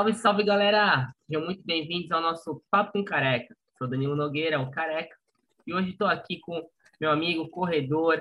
[0.00, 1.12] Salve, salve, galera!
[1.26, 3.54] Sejam muito bem-vindos ao nosso Papo com Careca.
[3.76, 5.14] Sou Danilo Nogueira, o Careca,
[5.66, 6.66] e hoje estou aqui com
[6.98, 8.18] meu amigo corredor,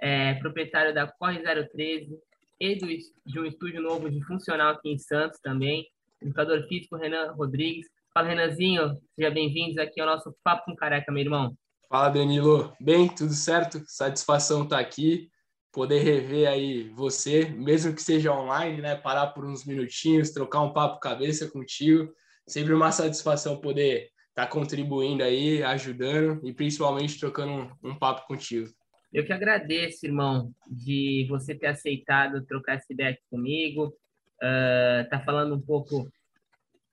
[0.00, 2.18] é, proprietário da Corre 013
[2.58, 2.88] e do,
[3.24, 5.86] de um estúdio novo de funcional aqui em Santos também,
[6.20, 7.86] educador físico Renan Rodrigues.
[8.12, 11.56] Fala, Renanzinho, seja bem-vindos aqui ao nosso Papo com Careca, meu irmão.
[11.88, 12.74] Fala, Danilo.
[12.80, 13.80] Bem, tudo certo?
[13.86, 15.30] Satisfação estar tá aqui
[15.72, 18.96] poder rever aí você, mesmo que seja online, né?
[18.96, 22.12] Parar por uns minutinhos, trocar um papo cabeça contigo.
[22.46, 27.52] Sempre uma satisfação poder estar tá contribuindo aí, ajudando e principalmente trocando
[27.82, 28.68] um, um papo contigo.
[29.12, 35.20] Eu que agradeço, irmão, de você ter aceitado trocar essa ideia aqui comigo, uh, tá
[35.20, 36.08] falando um pouco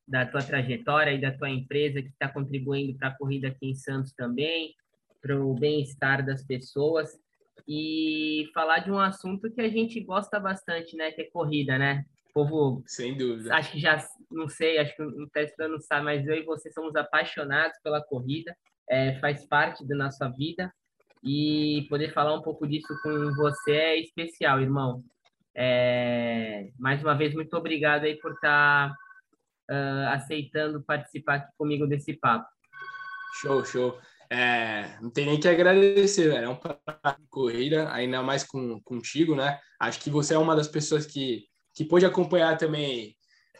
[0.07, 3.75] da tua trajetória e da tua empresa que está contribuindo para a corrida aqui em
[3.75, 4.73] Santos também,
[5.21, 7.19] para o bem-estar das pessoas
[7.67, 11.11] e falar de um assunto que a gente gosta bastante, né?
[11.11, 12.03] Que é corrida, né?
[12.29, 12.83] O povo.
[12.85, 13.55] Sem dúvida.
[13.55, 16.71] Acho que já, não sei, acho que o Tesla não sabe, mas eu e você
[16.71, 18.55] somos apaixonados pela corrida,
[18.89, 20.71] é, faz parte da nossa vida.
[21.23, 25.03] E poder falar um pouco disso com você é especial, irmão.
[25.55, 28.95] É, mais uma vez, muito obrigado aí por estar tá,
[29.71, 32.47] uh, aceitando participar aqui comigo desse papo.
[33.41, 33.99] Show, show.
[34.29, 36.45] É, não tem nem que agradecer, velho.
[36.45, 39.59] É um prato de corrida, ainda mais com, contigo, né?
[39.79, 43.15] Acho que você é uma das pessoas que, que pôde acompanhar também,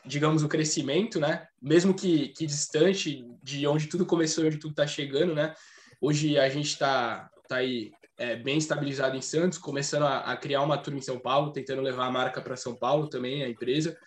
[0.06, 1.48] digamos, o crescimento, né?
[1.62, 5.54] Mesmo que, que distante de onde tudo começou e onde tudo está chegando, né?
[6.02, 10.62] Hoje a gente está tá aí é, bem estabilizado em Santos, começando a, a, criar
[10.64, 13.98] uma turma em São Paulo, tentando levar a marca para São Paulo também, a empresa.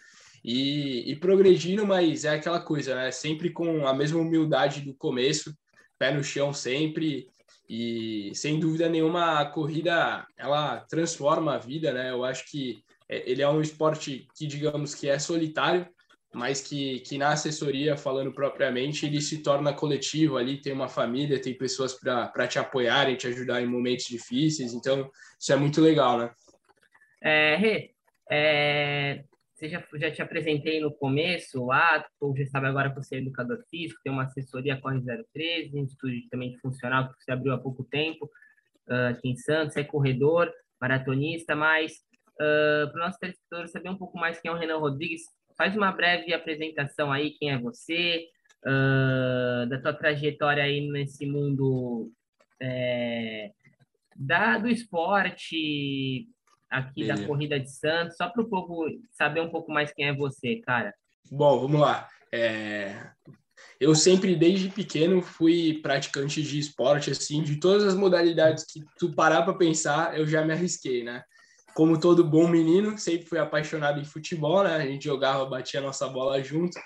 [0.43, 3.11] E, e progredindo, mas é aquela coisa, né?
[3.11, 5.55] Sempre com a mesma humildade do começo,
[6.01, 7.29] pé no chão sempre
[7.69, 12.11] e sem dúvida nenhuma a corrida ela transforma a vida, né?
[12.11, 15.87] Eu acho que é, ele é um esporte que digamos que é solitário,
[16.33, 21.41] mas que, que na assessoria, falando propriamente, ele se torna coletivo ali, tem uma família,
[21.41, 26.19] tem pessoas para te apoiarem, te ajudar em momentos difíceis, então isso é muito legal,
[26.19, 26.31] né?
[27.23, 27.91] É,
[28.31, 29.25] é,
[29.61, 33.19] você já, já te apresentei no começo lá, ou já sabe agora que você é
[33.19, 35.03] educador físico, tem uma assessoria Corre
[35.35, 38.25] 013, um estúdio também funcional que você abriu há pouco tempo
[38.89, 40.51] uh, aqui em Santos, é corredor,
[40.81, 41.93] maratonista, mas
[42.37, 45.25] uh, para o nosso telespectador saber um pouco mais quem é o Renan Rodrigues,
[45.59, 48.25] faz uma breve apresentação aí, quem é você,
[48.65, 52.11] uh, da tua trajetória aí nesse mundo
[52.63, 53.51] é,
[54.17, 56.27] da, do esporte,
[56.71, 60.15] aqui da Corrida de Santos, só para o povo saber um pouco mais quem é
[60.15, 60.95] você, cara.
[61.31, 62.09] Bom, vamos lá.
[62.33, 63.11] É...
[63.79, 69.15] Eu sempre, desde pequeno, fui praticante de esporte, assim, de todas as modalidades que tu
[69.15, 71.23] parar para pensar, eu já me arrisquei, né?
[71.75, 74.77] Como todo bom menino, sempre fui apaixonado em futebol, né?
[74.77, 76.79] A gente jogava, batia nossa bola junto,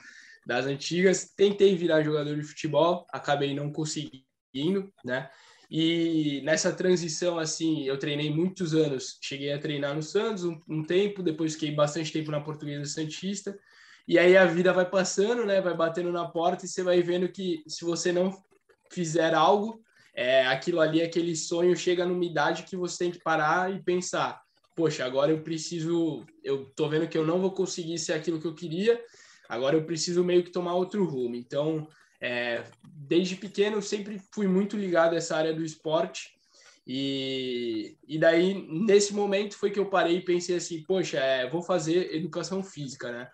[0.46, 1.32] das antigas.
[1.36, 5.28] Tentei virar jogador de futebol, acabei não conseguindo, né?
[5.76, 9.18] E nessa transição, assim, eu treinei muitos anos.
[9.20, 13.58] Cheguei a treinar no Santos um, um, tempo, depois fiquei bastante tempo na Portuguesa Santista.
[14.06, 15.60] E aí a vida vai passando, né?
[15.60, 18.40] Vai batendo na porta e você vai vendo que se você não
[18.88, 19.82] fizer algo,
[20.14, 24.40] é, aquilo ali, aquele sonho chega numa idade que você tem que parar e pensar:
[24.76, 26.24] poxa, agora eu preciso.
[26.44, 29.02] Eu tô vendo que eu não vou conseguir ser aquilo que eu queria,
[29.48, 31.34] agora eu preciso meio que tomar outro rumo.
[31.34, 31.88] Então,
[32.20, 36.34] é, desde pequeno sempre fui muito ligado a essa área do esporte
[36.86, 41.62] e, e daí nesse momento foi que eu parei e pensei assim, poxa, é, vou
[41.62, 43.28] fazer educação física, né?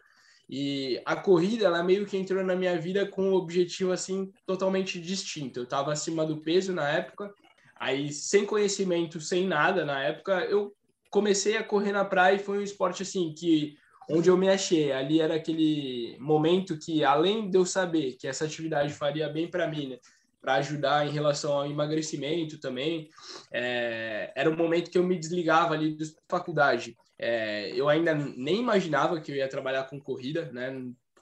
[0.49, 5.01] E a corrida, ela meio que entrou na minha vida com um objetivo assim totalmente
[5.01, 5.61] distinto.
[5.61, 7.33] Eu estava acima do peso na época,
[7.77, 10.75] aí sem conhecimento, sem nada na época, eu
[11.09, 13.77] comecei a correr na praia e foi um esporte assim que
[14.11, 14.93] onde eu me achei.
[14.93, 19.69] Ali era aquele momento que, além de eu saber que essa atividade faria bem para
[19.69, 19.99] mim, né?
[20.41, 23.11] para ajudar em relação ao emagrecimento também,
[23.53, 26.97] é, era um momento que eu me desligava ali da faculdade.
[27.19, 30.73] É, eu ainda nem imaginava que eu ia trabalhar com corrida, né?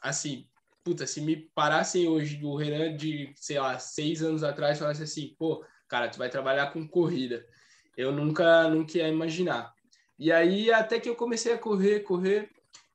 [0.00, 0.46] Assim,
[0.84, 5.34] puta, se me parassem hoje do Renan de, sei lá, seis anos atrás, falasse assim,
[5.36, 7.44] pô, cara, tu vai trabalhar com corrida.
[7.96, 9.74] Eu nunca, nunca ia imaginar.
[10.16, 12.48] E aí, até que eu comecei a correr, correr,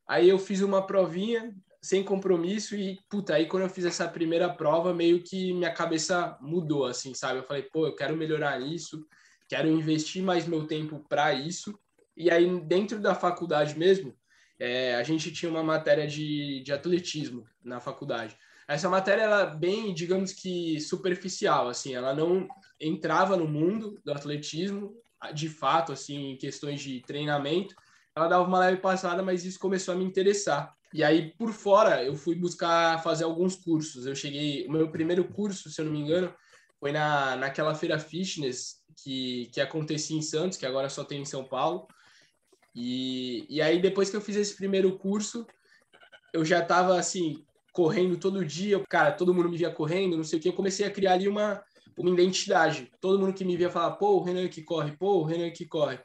[0.08, 4.50] Aí eu fiz uma provinha sem compromisso e, puta, aí quando eu fiz essa primeira
[4.50, 7.40] prova, meio que minha cabeça mudou, assim, sabe?
[7.40, 9.06] Eu falei, pô, eu quero melhorar isso,
[9.50, 11.78] quero investir mais meu tempo para isso.
[12.16, 14.16] E aí, dentro da faculdade mesmo,
[14.60, 18.38] é, a gente tinha uma matéria de, de atletismo na faculdade.
[18.66, 22.48] Essa matéria era bem, digamos que superficial, assim, ela não
[22.80, 24.96] entrava no mundo do atletismo,
[25.34, 27.76] de fato, assim, em questões de treinamento,
[28.16, 30.74] ela dava uma leve passada, mas isso começou a me interessar.
[30.94, 34.06] E aí, por fora, eu fui buscar fazer alguns cursos.
[34.06, 36.34] Eu cheguei, o meu primeiro curso, se eu não me engano,
[36.80, 41.26] foi na, naquela feira fitness que, que acontecia em Santos, que agora só tem em
[41.26, 41.88] São Paulo.
[42.76, 45.48] E, e aí, depois que eu fiz esse primeiro curso,
[46.32, 50.38] eu já estava assim, correndo todo dia, cara, todo mundo me via correndo, não sei
[50.38, 51.64] o que, eu comecei a criar ali uma,
[51.98, 52.92] uma identidade.
[53.02, 55.66] Todo mundo que me via falar, pô, o Renan que corre, pô, o Renan que
[55.66, 56.00] corre.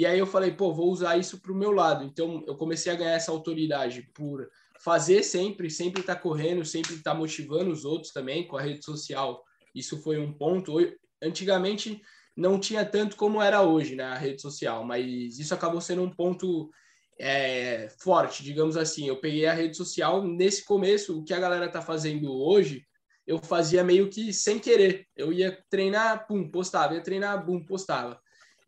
[0.00, 2.06] E aí eu falei, pô, vou usar isso para o meu lado.
[2.06, 4.48] Então eu comecei a ganhar essa autoridade por
[4.78, 8.62] fazer sempre, sempre estar tá correndo, sempre estar tá motivando os outros também com a
[8.62, 9.44] rede social.
[9.74, 10.74] Isso foi um ponto.
[11.22, 12.00] Antigamente
[12.34, 16.08] não tinha tanto como era hoje, né, a rede social, mas isso acabou sendo um
[16.08, 16.70] ponto
[17.18, 19.06] é, forte, digamos assim.
[19.06, 22.86] Eu peguei a rede social nesse começo, o que a galera tá fazendo hoje,
[23.26, 25.06] eu fazia meio que sem querer.
[25.14, 28.18] Eu ia treinar, pum, postava, ia treinar, pum, postava.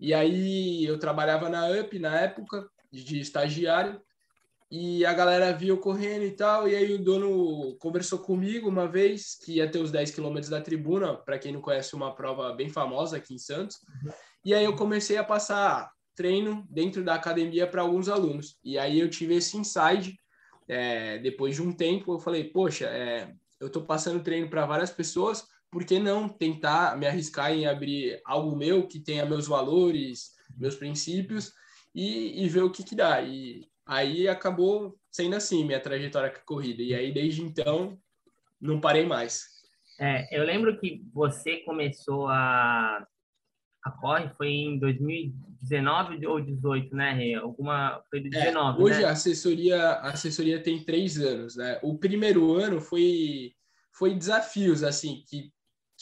[0.02, 4.02] E aí eu trabalhava na UP na época, de estagiário,
[4.68, 9.36] e a galera viu correndo e tal, e aí o dono conversou comigo uma vez,
[9.36, 12.68] que ia ter os 10 quilômetros da tribuna, para quem não conhece, uma prova bem
[12.68, 13.76] famosa aqui em Santos.
[14.44, 18.58] E aí eu comecei a passar treino dentro da academia para alguns alunos.
[18.64, 20.18] E aí eu tive esse insight,
[20.66, 24.90] é, depois de um tempo, eu falei, poxa, é, eu estou passando treino para várias
[24.90, 30.32] pessoas, por que não tentar me arriscar em abrir algo meu que tenha meus valores,
[30.54, 31.54] meus princípios
[31.94, 33.22] e, e ver o que, que dá.
[33.22, 36.82] E aí acabou sendo assim minha trajetória com a corrida.
[36.82, 37.98] E aí desde então
[38.60, 39.46] não parei mais.
[39.98, 43.06] É, eu lembro que você começou a
[43.84, 47.34] a corre foi em 2019 ou 18, né, Rê?
[47.34, 49.06] Alguma foi de 19, é, Hoje né?
[49.06, 51.80] a assessoria a assessoria tem três anos, né?
[51.82, 53.54] O primeiro ano foi
[53.90, 55.50] foi desafios assim que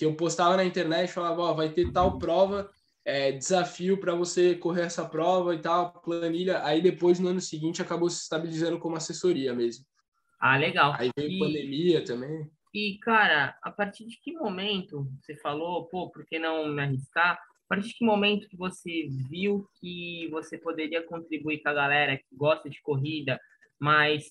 [0.01, 2.71] que eu postava na internet, falava, ó, vai ter tal prova,
[3.05, 6.65] é, desafio para você correr essa prova e tal, planilha.
[6.65, 9.85] Aí depois, no ano seguinte, acabou se estabilizando como assessoria mesmo.
[10.41, 10.95] Ah, legal.
[10.97, 12.51] Aí veio e, pandemia também.
[12.73, 17.35] E, cara, a partir de que momento você falou, pô, por que não me arriscar?
[17.35, 22.17] A partir de que momento que você viu que você poderia contribuir com a galera
[22.17, 23.39] que gosta de corrida,
[23.79, 24.31] mas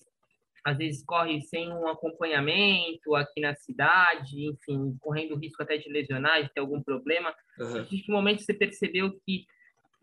[0.64, 6.42] às vezes corre sem um acompanhamento aqui na cidade, enfim, correndo risco até de lesionar,
[6.42, 7.34] de ter algum problema.
[7.58, 7.80] Uhum.
[7.82, 9.44] Em que momento você percebeu que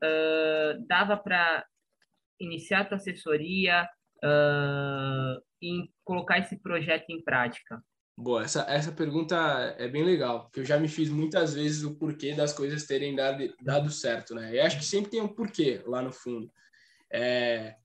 [0.04, 1.66] uh, dava para
[2.40, 3.88] iniciar a tua assessoria
[4.24, 7.82] uh, e colocar esse projeto em prática?
[8.20, 9.36] Boa, essa, essa pergunta
[9.78, 13.16] é bem legal, porque eu já me fiz muitas vezes o porquê das coisas terem
[13.16, 14.56] dado, dado certo, né?
[14.56, 16.52] E acho que sempre tem um porquê lá no fundo.
[17.12, 17.76] É,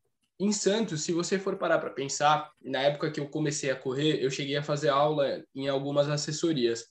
[0.45, 4.23] em Santos, se você for parar para pensar, na época que eu comecei a correr,
[4.23, 6.87] eu cheguei a fazer aula em algumas assessorias,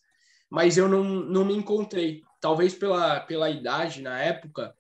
[0.50, 2.22] mas eu não, não me encontrei.
[2.40, 4.74] Talvez pela, pela idade na época,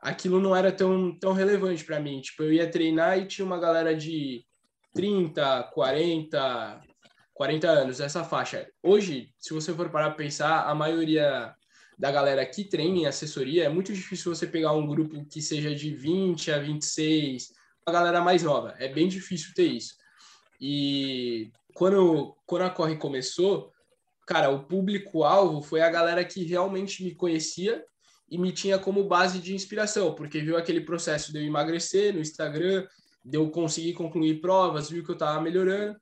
[0.00, 2.20] aquilo não era tão, tão relevante para mim.
[2.22, 4.42] Tipo, eu ia treinar e tinha uma galera de
[4.94, 6.80] 30, 40,
[7.34, 8.66] 40 anos, essa faixa.
[8.82, 11.54] Hoje, se você for parar para pensar, a maioria
[11.98, 15.74] da galera que treina em assessoria, é muito difícil você pegar um grupo que seja
[15.74, 17.52] de 20 a 26,
[17.86, 18.74] a galera mais nova.
[18.78, 19.94] É bem difícil ter isso.
[20.60, 23.72] E quando, quando a Corre começou,
[24.26, 27.84] cara, o público-alvo foi a galera que realmente me conhecia
[28.30, 32.20] e me tinha como base de inspiração, porque viu aquele processo de eu emagrecer no
[32.20, 32.86] Instagram,
[33.24, 35.98] de eu conseguir concluir provas, viu que eu estava melhorando.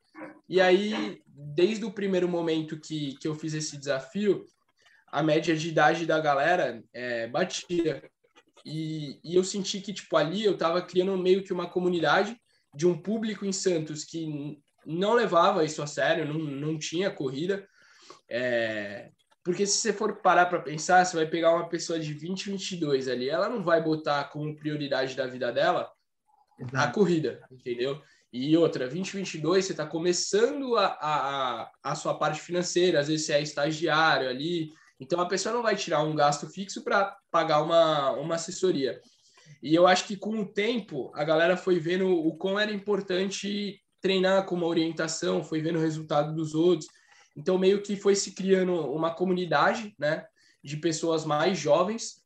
[0.48, 4.44] E aí, desde o primeiro momento que, que eu fiz esse desafio,
[5.08, 8.02] a média de idade da galera é, batia.
[8.64, 12.36] E, e eu senti que, tipo, ali eu estava criando meio que uma comunidade
[12.74, 17.66] de um público em Santos que não levava isso a sério, não, não tinha corrida.
[18.28, 19.10] É...
[19.44, 23.08] Porque se você for parar para pensar, você vai pegar uma pessoa de 20, 22
[23.08, 25.90] ali, ela não vai botar como prioridade da vida dela
[26.58, 26.76] Exato.
[26.76, 28.00] a corrida, entendeu?
[28.32, 33.34] E outra, 2022, você está começando a, a, a sua parte financeira, às vezes você
[33.34, 34.72] é estagiário ali,
[35.02, 39.00] então a pessoa não vai tirar um gasto fixo para pagar uma, uma assessoria.
[39.60, 43.82] E eu acho que com o tempo a galera foi vendo o quão era importante
[44.00, 46.88] treinar com uma orientação, foi vendo o resultado dos outros.
[47.36, 50.24] Então meio que foi se criando uma comunidade, né,
[50.62, 52.22] de pessoas mais jovens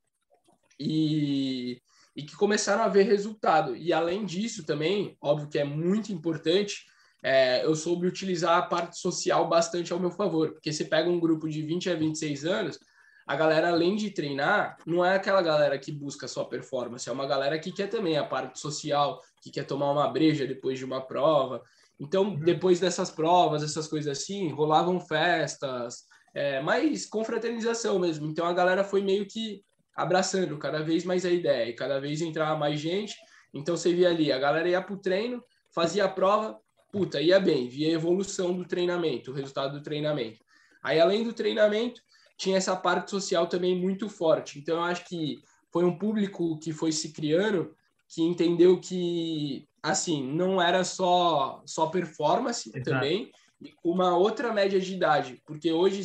[0.79, 1.81] e,
[2.15, 3.75] e que começaram a ver resultado.
[3.75, 6.85] E além disso também, óbvio que é muito importante,
[7.27, 11.19] é, eu soube utilizar a parte social bastante ao meu favor, porque você pega um
[11.19, 12.79] grupo de 20 a 26 anos,
[13.27, 17.27] a galera, além de treinar, não é aquela galera que busca só performance, é uma
[17.27, 21.05] galera que quer também a parte social, que quer tomar uma breja depois de uma
[21.05, 21.61] prova.
[21.99, 22.39] Então, uhum.
[22.39, 28.29] depois dessas provas, essas coisas assim, rolavam festas, é, mais confraternização mesmo.
[28.29, 29.65] Então, a galera foi meio que
[29.97, 33.17] abraçando cada vez mais a ideia, e cada vez entrava mais gente.
[33.53, 35.43] Então, você via ali, a galera ia para o treino,
[35.75, 36.57] fazia a prova,
[36.97, 40.43] puta, ia bem, via a evolução do treinamento, o resultado do treinamento.
[40.83, 42.01] Aí, além do treinamento,
[42.39, 44.59] tinha essa parte social também muito forte.
[44.59, 45.39] Então, eu acho que
[45.71, 47.77] foi um público que foi se criando,
[48.09, 52.85] que entendeu que, assim, não era só, só performance Exato.
[52.89, 55.43] também, e uma outra média de idade.
[55.45, 56.01] Porque hoje,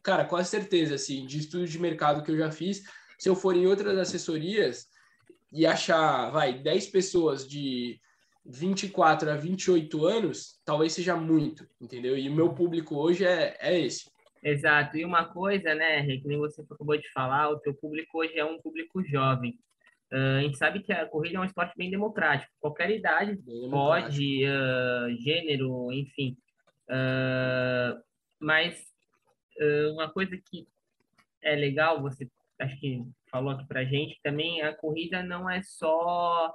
[0.00, 2.84] cara, com certeza, assim, de estudo de mercado que eu já fiz,
[3.18, 4.86] se eu for em outras assessorias
[5.52, 8.00] e achar, vai, 10 pessoas de
[8.48, 12.16] 24 a 28 anos, talvez seja muito, entendeu?
[12.16, 14.10] E o meu público hoje é, é esse.
[14.42, 14.96] Exato.
[14.96, 18.44] E uma coisa, né, que nem você acabou de falar, o teu público hoje é
[18.44, 19.58] um público jovem.
[20.10, 22.50] Uh, a gente sabe que a corrida é um esporte bem democrático.
[22.58, 26.36] Qualquer idade bem pode, uh, gênero, enfim.
[26.88, 28.00] Uh,
[28.40, 28.88] mas
[29.92, 30.68] uma coisa que
[31.42, 32.28] é legal, você
[32.60, 36.54] acho que falou aqui pra gente, também a corrida não é só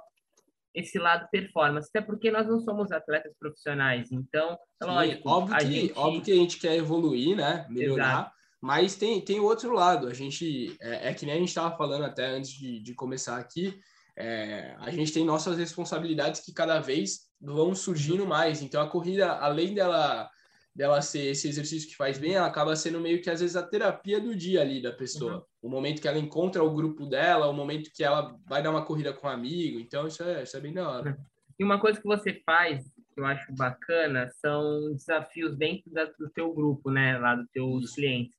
[0.74, 5.64] esse lado performance, até porque nós não somos atletas profissionais, então, é lógico, óbvio, que,
[5.66, 5.92] gente...
[5.96, 8.32] óbvio que a gente quer evoluir, né, melhorar, Exato.
[8.60, 12.04] mas tem, tem outro lado, a gente, é, é que nem a gente estava falando
[12.04, 13.78] até antes de, de começar aqui,
[14.16, 19.30] é, a gente tem nossas responsabilidades que cada vez vão surgindo mais, então a corrida,
[19.32, 20.28] além dela
[20.74, 23.62] dela ser esse exercício que faz bem, ela acaba sendo meio que às vezes a
[23.62, 25.36] terapia do dia ali da pessoa.
[25.36, 25.42] Uhum.
[25.62, 28.84] O momento que ela encontra o grupo dela, o momento que ela vai dar uma
[28.84, 29.78] corrida com um amigo.
[29.78, 31.18] Então, isso é, isso é bem da hora.
[31.58, 36.28] E uma coisa que você faz, que eu acho bacana, são desafios dentro da, do
[36.30, 37.16] teu grupo, né?
[37.18, 37.94] Lá dos teus isso.
[37.94, 38.36] clientes.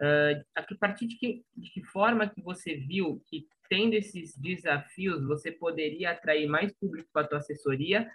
[0.00, 5.24] Uh, a partir de que, de que forma que você viu que tendo esses desafios
[5.26, 8.06] você poderia atrair mais público para a tua assessoria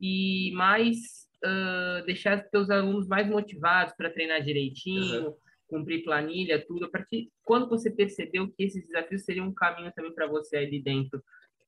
[0.00, 5.34] e mais uh, deixar os teus alunos mais motivados para treinar direitinho, uhum.
[5.68, 6.86] cumprir planilha, tudo.
[6.86, 10.82] A partir quando você percebeu que esses desafios seriam um caminho também para você ali
[10.82, 11.22] dentro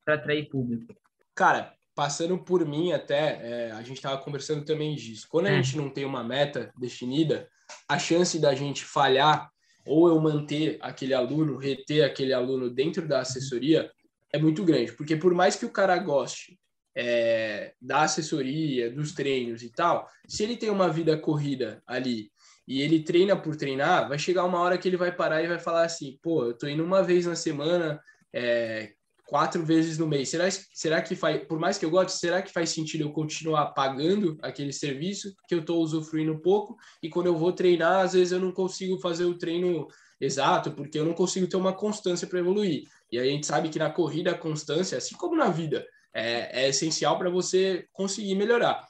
[0.04, 0.94] para atrair público?
[1.34, 5.26] Cara, passando por mim até, é, a gente estava conversando também disso.
[5.28, 5.62] Quando a é.
[5.62, 7.48] gente não tem uma meta definida,
[7.88, 9.50] a chance da gente falhar
[9.84, 13.90] ou eu manter aquele aluno, reter aquele aluno dentro da assessoria
[14.32, 16.58] é muito grande, porque por mais que o cara goste
[16.96, 22.32] é, da assessoria, dos treinos e tal, se ele tem uma vida corrida ali
[22.66, 25.58] e ele treina por treinar, vai chegar uma hora que ele vai parar e vai
[25.58, 28.00] falar assim, pô, eu tô indo uma vez na semana,
[28.32, 28.92] é,
[29.26, 30.30] quatro vezes no mês.
[30.30, 33.66] Será, será que faz, por mais que eu goste, será que faz sentido eu continuar
[33.66, 38.32] pagando aquele serviço que eu estou usufruindo pouco e quando eu vou treinar, às vezes
[38.32, 39.86] eu não consigo fazer o treino
[40.20, 42.84] exato, porque eu não consigo ter uma constância para evoluir.
[43.12, 46.68] E a gente sabe que na corrida a constância, assim como na vida, é, é
[46.68, 48.86] essencial para você conseguir melhorar.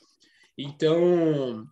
[0.57, 1.67] Então,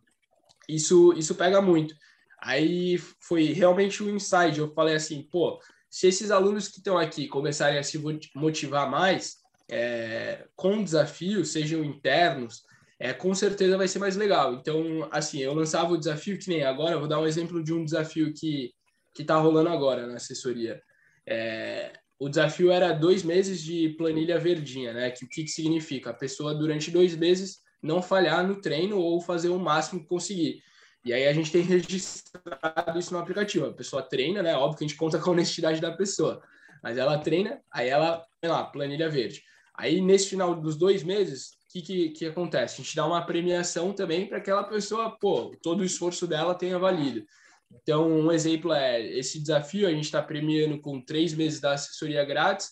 [0.68, 1.94] isso, isso pega muito.
[2.42, 4.58] Aí foi realmente um insight.
[4.58, 8.02] Eu falei assim, pô, se esses alunos que estão aqui começarem a se
[8.34, 9.36] motivar mais
[9.70, 12.62] é, com desafios, sejam internos,
[12.98, 14.54] é, com certeza vai ser mais legal.
[14.54, 17.84] Então, assim, eu lançava o desafio que nem agora, vou dar um exemplo de um
[17.84, 18.72] desafio que
[19.14, 20.82] que está rolando agora na assessoria.
[21.26, 25.10] É, o desafio era dois meses de planilha verdinha, né?
[25.10, 26.10] Que o que, que significa?
[26.10, 30.62] A pessoa durante dois meses não falhar no treino ou fazer o máximo que conseguir.
[31.04, 33.66] E aí a gente tem registrado isso no aplicativo.
[33.66, 34.54] A pessoa treina, né?
[34.54, 36.40] Óbvio que a gente conta com a honestidade da pessoa,
[36.82, 39.42] mas ela treina, aí ela, sei lá, planilha verde.
[39.76, 42.74] Aí nesse final dos dois meses, o que, que, que acontece?
[42.74, 46.78] A gente dá uma premiação também para aquela pessoa, pô, todo o esforço dela tenha
[46.78, 47.24] valido.
[47.82, 52.24] Então, um exemplo é esse desafio, a gente está premiando com três meses da assessoria
[52.24, 52.70] grátis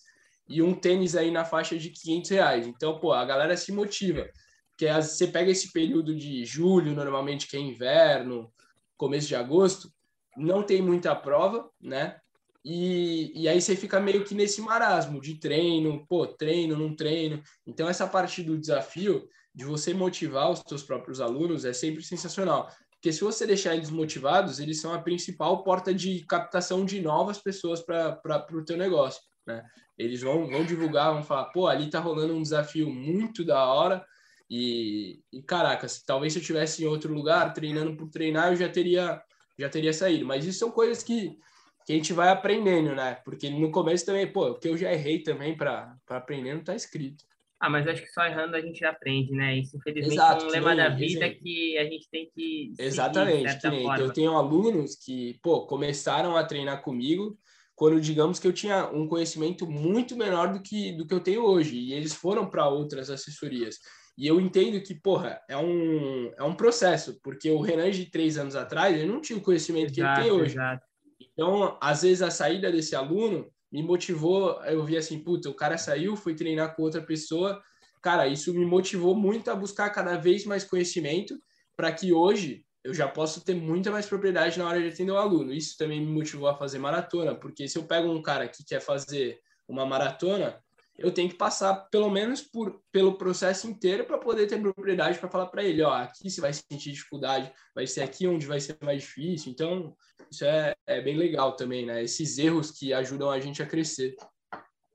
[0.48, 2.66] e um tênis aí na faixa de 500 reais.
[2.66, 4.28] Então, pô, a galera se motiva.
[4.70, 8.52] Porque você pega esse período de julho, normalmente que é inverno,
[8.96, 9.88] começo de agosto,
[10.36, 12.16] não tem muita prova, né?
[12.64, 17.42] E, e aí você fica meio que nesse marasmo de treino, pô, treino, não treino.
[17.66, 22.70] Então, essa parte do desafio de você motivar os seus próprios alunos é sempre sensacional.
[23.02, 27.36] Porque se você deixar eles motivados, eles são a principal porta de captação de novas
[27.36, 29.64] pessoas para o teu negócio, né?
[29.98, 34.06] Eles vão, vão divulgar, vão falar, pô, ali tá rolando um desafio muito da hora
[34.48, 38.56] e, e caraca, se, talvez se eu tivesse em outro lugar, treinando por treinar, eu
[38.56, 39.20] já teria,
[39.58, 40.24] já teria saído.
[40.24, 41.36] Mas isso são coisas que,
[41.84, 43.16] que a gente vai aprendendo, né?
[43.24, 46.76] Porque no começo também, pô, o que eu já errei também para aprender não tá
[46.76, 47.24] escrito.
[47.62, 49.56] Ah, mas acho que só errando a gente aprende, né?
[49.56, 51.44] Isso, infelizmente, Exato, é um lema da vida exemplo.
[51.44, 52.72] que a gente tem que.
[52.76, 53.56] Exatamente.
[53.60, 57.38] Que eu tenho alunos que, pô, começaram a treinar comigo
[57.76, 61.44] quando, digamos, que eu tinha um conhecimento muito menor do que, do que eu tenho
[61.44, 61.76] hoje.
[61.76, 63.76] E eles foram para outras assessorias.
[64.18, 68.36] E eu entendo que, porra, é um, é um processo, porque o Renan de três
[68.38, 70.54] anos atrás, ele não tinha o conhecimento exato, que ele tem hoje.
[70.54, 70.84] Exato.
[71.32, 75.78] Então, às vezes, a saída desse aluno me motivou, eu vi assim, puta, o cara
[75.78, 77.62] saiu, foi treinar com outra pessoa
[78.02, 81.40] cara, isso me motivou muito a buscar cada vez mais conhecimento
[81.76, 85.16] para que hoje eu já posso ter muita mais propriedade na hora de atender o
[85.16, 85.52] aluno.
[85.52, 88.80] Isso também me motivou a fazer maratona, porque se eu pego um cara que quer
[88.80, 89.38] fazer
[89.68, 90.60] uma maratona,
[90.98, 95.28] eu tenho que passar pelo menos por, pelo processo inteiro para poder ter propriedade para
[95.28, 98.76] falar para ele, ó, aqui você vai sentir dificuldade, vai ser aqui onde vai ser
[98.82, 99.50] mais difícil.
[99.50, 99.96] Então,
[100.30, 102.02] isso é, é bem legal também, né?
[102.02, 104.14] Esses erros que ajudam a gente a crescer.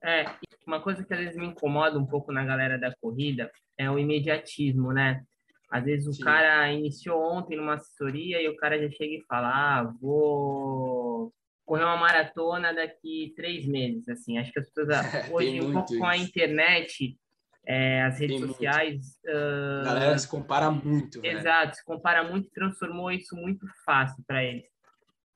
[0.04, 0.26] É,
[0.66, 3.98] uma coisa que às vezes me incomoda um pouco na galera da corrida é o
[3.98, 5.24] imediatismo, né?
[5.70, 6.24] Às vezes o Sim.
[6.24, 11.34] cara iniciou ontem numa assessoria e o cara já chega e fala, ah, vou
[11.68, 14.38] correr uma maratona daqui três meses, assim.
[14.38, 14.88] Acho que as pessoas,
[15.30, 16.00] hoje, um pouco isso.
[16.00, 17.20] com a internet,
[17.66, 19.20] é, as redes Tem sociais...
[19.26, 19.82] Uh...
[19.82, 24.44] A galera se compara muito, Exato, se compara muito e transformou isso muito fácil para
[24.44, 24.66] eles.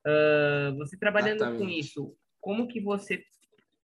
[0.04, 1.62] Uh, você trabalhando Exatamente.
[1.62, 3.22] com isso, como que você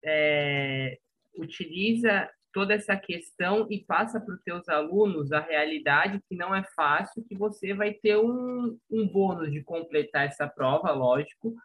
[0.03, 0.99] é,
[1.37, 6.63] utiliza toda essa questão e passa para os teus alunos a realidade que não é
[6.75, 11.55] fácil, que você vai ter um, um bônus de completar essa prova, lógico,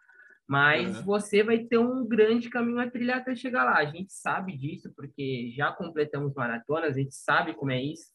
[0.51, 1.03] mas uhum.
[1.03, 3.77] você vai ter um grande caminho a trilhar até chegar lá.
[3.77, 8.07] A gente sabe disso, porque já completamos maratonas, a gente sabe como é isso.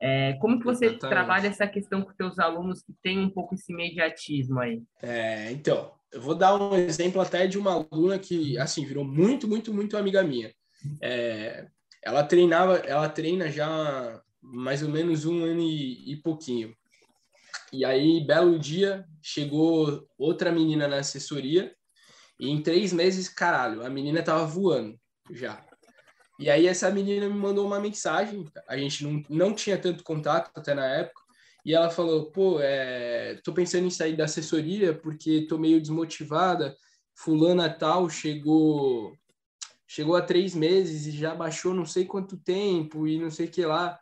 [0.00, 1.10] É, como que você Exatamente.
[1.10, 4.84] trabalha essa questão com teus alunos que tem um pouco esse imediatismo aí?
[5.02, 9.48] É, então, eu vou dar um exemplo até de uma aluna que, assim, virou muito,
[9.48, 10.54] muito, muito amiga minha.
[11.02, 11.66] É,
[12.00, 16.72] ela treinava, ela treina já mais ou menos um ano e, e pouquinho.
[17.74, 21.74] E aí, belo dia, chegou outra menina na assessoria
[22.38, 24.96] e em três meses, caralho, a menina tava voando
[25.32, 25.60] já.
[26.38, 30.52] E aí essa menina me mandou uma mensagem, a gente não, não tinha tanto contato
[30.54, 31.20] até na época,
[31.66, 36.76] e ela falou, pô, é, tô pensando em sair da assessoria porque tô meio desmotivada,
[37.12, 39.16] fulana tal chegou
[39.84, 43.64] chegou a três meses e já baixou não sei quanto tempo e não sei que
[43.64, 43.98] lá.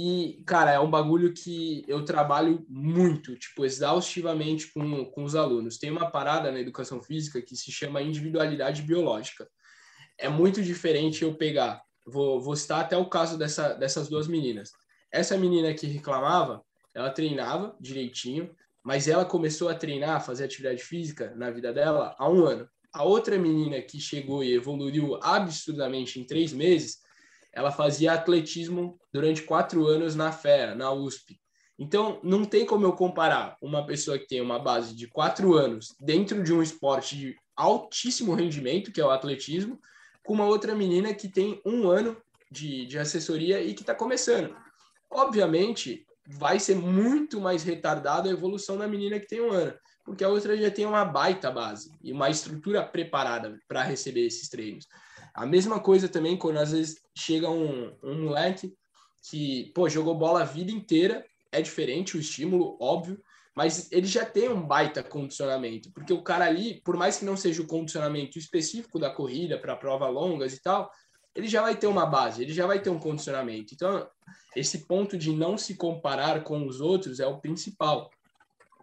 [0.00, 5.76] E, cara, é um bagulho que eu trabalho muito, tipo, exaustivamente com, com os alunos.
[5.76, 9.50] Tem uma parada na educação física que se chama individualidade biológica.
[10.16, 14.70] É muito diferente eu pegar, vou, vou citar até o caso dessa, dessas duas meninas.
[15.10, 16.62] Essa menina que reclamava,
[16.94, 22.30] ela treinava direitinho, mas ela começou a treinar, fazer atividade física na vida dela há
[22.30, 22.68] um ano.
[22.92, 26.98] A outra menina que chegou e evoluiu absurdamente em três meses,
[27.52, 31.40] ela fazia atletismo durante quatro anos na FEA, na USP.
[31.78, 35.94] Então, não tem como eu comparar uma pessoa que tem uma base de quatro anos
[36.00, 39.78] dentro de um esporte de altíssimo rendimento, que é o atletismo,
[40.24, 42.16] com uma outra menina que tem um ano
[42.50, 44.56] de, de assessoria e que está começando.
[45.10, 49.72] Obviamente, vai ser muito mais retardada a evolução da menina que tem um ano,
[50.04, 54.48] porque a outra já tem uma baita base e uma estrutura preparada para receber esses
[54.48, 54.86] treinos.
[55.34, 58.74] A mesma coisa também quando às vezes chega um, um moleque
[59.28, 63.20] que, pô, jogou bola a vida inteira, é diferente o estímulo, óbvio,
[63.54, 67.36] mas ele já tem um baita condicionamento, porque o cara ali, por mais que não
[67.36, 70.90] seja o condicionamento específico da corrida para prova longas e tal,
[71.34, 73.74] ele já vai ter uma base, ele já vai ter um condicionamento.
[73.74, 74.08] Então,
[74.54, 78.10] esse ponto de não se comparar com os outros é o principal,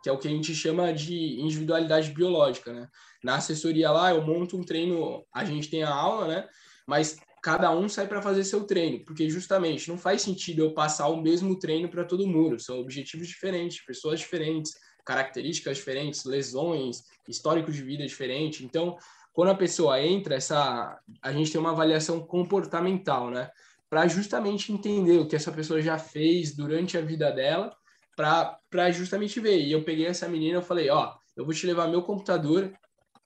[0.06, 2.88] que é o que a gente chama de individualidade biológica, né?
[3.24, 6.48] Na assessoria lá, eu monto um treino, a gente tem a aula, né?
[6.86, 11.08] Mas cada um sai para fazer seu treino, porque justamente não faz sentido eu passar
[11.08, 17.72] o mesmo treino para todo mundo, são objetivos diferentes, pessoas diferentes, características diferentes, lesões, histórico
[17.72, 18.64] de vida diferente.
[18.64, 18.96] Então,
[19.34, 23.50] quando a pessoa entra, essa a gente tem uma avaliação comportamental, né?
[23.90, 27.76] Para justamente entender o que essa pessoa já fez durante a vida dela,
[28.16, 29.60] para justamente ver.
[29.60, 32.72] E eu peguei essa menina, eu falei, ó, eu vou te levar meu computador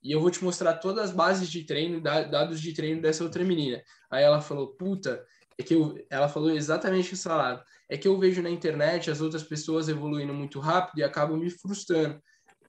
[0.02, 3.44] e eu vou te mostrar todas as bases de treino, dados de treino dessa outra
[3.44, 3.82] menina.
[4.10, 5.24] Aí ela falou, puta,
[5.58, 7.62] é que eu, ela falou exatamente essa lado.
[7.88, 11.50] É que eu vejo na internet as outras pessoas evoluindo muito rápido e acabo me
[11.50, 12.20] frustrando.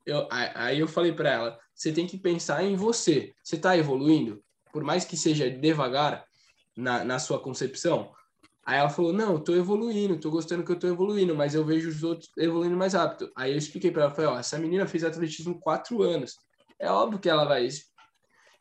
[0.06, 3.34] Eu, aí eu falei para ela, você tem que pensar em você.
[3.44, 4.44] Você está evoluindo?
[4.74, 6.26] Por mais que seja devagar
[6.76, 8.12] na, na sua concepção?
[8.66, 11.66] Aí ela falou, não, eu tô evoluindo, tô gostando que eu tô evoluindo, mas eu
[11.66, 13.32] vejo os outros evoluindo mais rápido.
[13.36, 16.36] Aí eu expliquei para ela, falei, ó, essa menina fez atletismo quatro anos.
[16.80, 17.68] É óbvio que ela vai...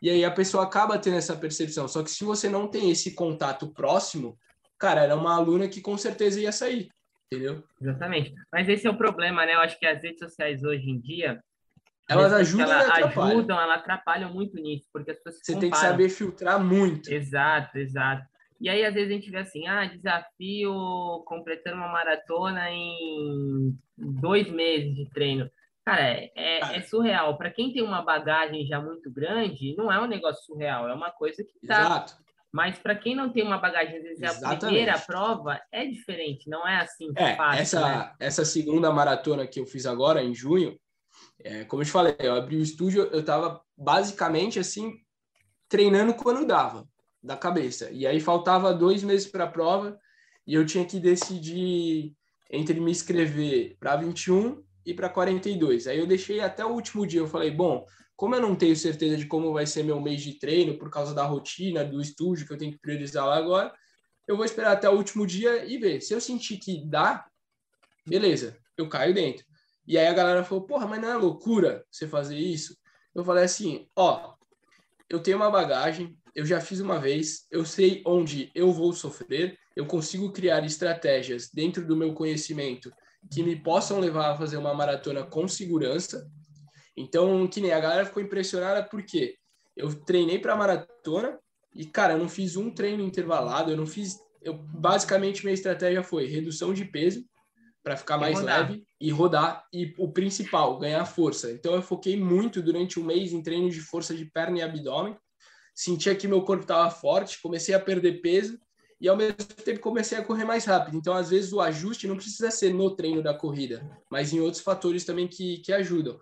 [0.03, 1.87] E aí a pessoa acaba tendo essa percepção.
[1.87, 4.39] Só que se você não tem esse contato próximo,
[4.79, 6.89] cara, era uma aluna que com certeza ia sair
[7.33, 7.63] entendeu?
[7.81, 8.35] Exatamente.
[8.53, 9.55] Mas esse é o problema, né?
[9.55, 11.43] Eu acho que as redes sociais hoje em dia
[12.09, 16.09] elas ajudam elas ajudam, elas atrapalham muito nisso, porque as pessoas Você tem que saber
[16.09, 17.09] filtrar muito.
[17.09, 18.27] Exato, exato.
[18.61, 24.51] E aí, às vezes, a gente vê assim, ah, desafio completando uma maratona em dois
[24.51, 25.51] meses de treino.
[25.85, 27.37] Cara, é, é, é surreal.
[27.39, 31.11] Para quem tem uma bagagem já muito grande, não é um negócio surreal, é uma
[31.11, 32.05] coisa que está
[32.53, 34.65] Mas para quem não tem uma bagagem, às vezes Exatamente.
[34.65, 37.63] a primeira prova é diferente, não é assim é, fácil.
[37.63, 38.13] Essa, né?
[38.21, 40.79] essa segunda maratona que eu fiz agora, em junho,
[41.43, 44.93] é, como eu te falei, eu abri o estúdio, eu estava basicamente assim,
[45.69, 46.87] treinando quando dava,
[47.23, 47.91] da cabeça.
[47.91, 49.99] E aí faltava dois meses para a prova
[50.47, 52.15] e eu tinha que decidir
[52.51, 55.87] entre me inscrever para 21 e para 42.
[55.87, 57.85] Aí eu deixei até o último dia, eu falei, bom,
[58.17, 61.15] como eu não tenho certeza de como vai ser meu mês de treino por causa
[61.15, 63.73] da rotina do estúdio que eu tenho que priorizar lá agora,
[64.27, 66.01] eu vou esperar até o último dia e ver.
[66.01, 67.27] Se eu sentir que dá,
[68.07, 69.45] beleza, eu caio dentro.
[69.87, 72.77] E aí a galera falou: "Porra, mas não é loucura você fazer isso?"
[73.15, 74.35] Eu falei assim: "Ó,
[75.09, 79.59] eu tenho uma bagagem, eu já fiz uma vez, eu sei onde eu vou sofrer,
[79.75, 82.93] eu consigo criar estratégias dentro do meu conhecimento
[83.31, 86.27] que me possam levar a fazer uma maratona com segurança
[87.01, 89.37] então, que nem a galera ficou impressionada porque
[89.75, 91.39] eu treinei para maratona
[91.75, 94.19] e, cara, eu não fiz um treino intervalado, eu não fiz.
[94.43, 97.25] Eu, basicamente, minha estratégia foi redução de peso
[97.83, 99.65] para ficar mais leve e rodar.
[99.73, 101.51] E o principal, ganhar força.
[101.51, 105.17] Então, eu foquei muito durante um mês em treino de força de perna e abdômen.
[105.75, 108.59] Sentia que meu corpo estava forte, comecei a perder peso
[109.01, 110.97] e ao mesmo tempo comecei a correr mais rápido.
[110.97, 114.63] Então, às vezes, o ajuste não precisa ser no treino da corrida, mas em outros
[114.63, 116.19] fatores também que, que ajudam.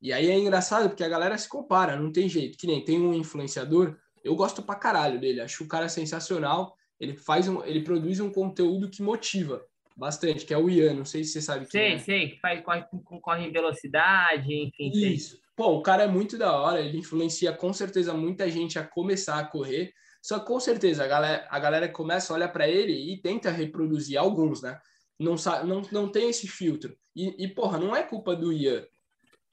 [0.00, 2.58] E aí é engraçado porque a galera se compara, não tem jeito.
[2.58, 6.74] Que nem tem um influenciador, eu gosto pra caralho dele, acho o cara sensacional.
[6.98, 9.62] Ele faz um, ele produz um conteúdo que motiva
[9.96, 11.98] bastante, que é o Ian, não sei se você sabe quem sei, é.
[11.98, 12.84] Sei, que faz, corre,
[13.20, 14.90] corre em velocidade, enfim.
[14.94, 15.32] Isso.
[15.32, 15.41] Sei.
[15.54, 19.38] Pô, o cara é muito da hora, ele influencia com certeza muita gente a começar
[19.38, 19.92] a correr.
[20.22, 23.50] Só que com certeza a galera, a galera começa a olhar para ele e tenta
[23.50, 24.80] reproduzir alguns, né?
[25.18, 25.34] Não,
[25.64, 26.96] não, não tem esse filtro.
[27.14, 28.84] E, e, porra, não é culpa do Ian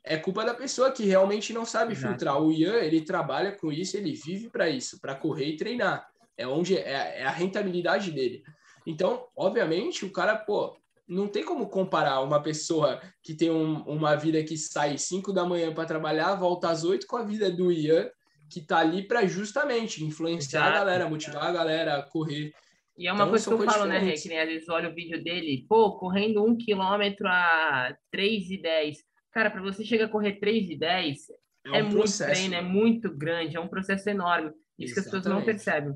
[0.03, 2.07] é culpa da pessoa que realmente não sabe Exato.
[2.07, 2.41] filtrar.
[2.41, 6.07] O Ian, ele trabalha com isso, ele vive para isso, para correr e treinar.
[6.38, 8.41] É onde é, é, a rentabilidade dele.
[8.88, 10.75] Então, obviamente, o cara, pô,
[11.09, 15.43] não tem como comparar uma pessoa que tem um, uma vida que sai 5 da
[15.43, 18.09] manhã para trabalhar, volta às 8 com a vida do Ian,
[18.49, 20.75] que tá ali para justamente influenciar Exato.
[20.75, 22.53] a galera, motivar a galera a correr.
[22.97, 24.13] E é uma então, coisa que eu falo, né, Rê?
[24.13, 28.61] Que nem às vezes olha o vídeo dele, pô, correndo um quilômetro a 3 e
[28.61, 31.29] 10 Cara, para você chegar a correr 3 de 10,
[31.65, 34.51] é, um é muito treino, é muito grande, é um processo enorme.
[34.77, 34.93] Isso Exatamente.
[34.93, 35.93] que as pessoas não percebem.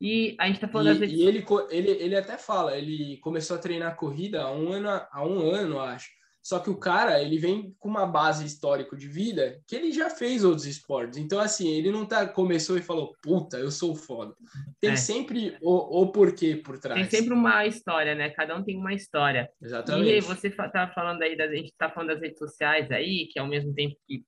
[0.00, 0.96] E a gente tá falando...
[0.96, 1.18] E, vezes...
[1.18, 5.26] e ele, ele, ele até fala, ele começou a treinar corrida há um ano, há
[5.26, 6.10] um ano, acho.
[6.46, 10.08] Só que o cara, ele vem com uma base histórica de vida que ele já
[10.08, 11.18] fez outros esportes.
[11.18, 14.32] Então, assim, ele não tá, começou e falou, puta, eu sou foda.
[14.80, 14.96] Tem é.
[14.96, 17.00] sempre o, o porquê por trás.
[17.00, 18.30] Tem sempre uma história, né?
[18.30, 19.50] Cada um tem uma história.
[19.60, 20.08] Exatamente.
[20.08, 23.40] E você tá falando aí, das, a gente tá falando das redes sociais aí, que
[23.40, 24.24] ao mesmo tempo que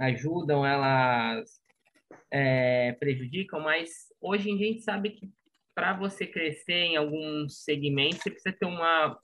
[0.00, 1.60] ajudam, elas
[2.32, 3.90] é, prejudicam, mas
[4.24, 5.30] hoje em dia a gente sabe que
[5.74, 9.18] para você crescer em alguns segmentos, você precisa ter uma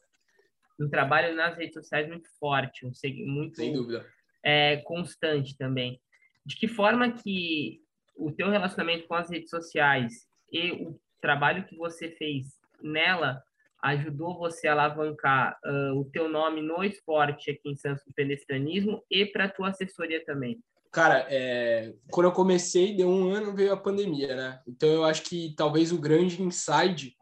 [0.78, 2.92] um trabalho nas redes sociais muito forte, um
[3.26, 4.06] muito Sem dúvida.
[4.42, 6.00] É, constante também.
[6.44, 7.80] De que forma que
[8.16, 12.46] o teu relacionamento com as redes sociais e o trabalho que você fez
[12.82, 13.42] nela
[13.82, 19.04] ajudou você a alavancar uh, o teu nome no esporte aqui em Santos do Pedestrianismo
[19.10, 20.58] e para a tua assessoria também?
[20.90, 21.94] Cara, é...
[22.10, 24.60] quando eu comecei, deu um ano, veio a pandemia, né?
[24.66, 27.16] Então eu acho que talvez o grande insight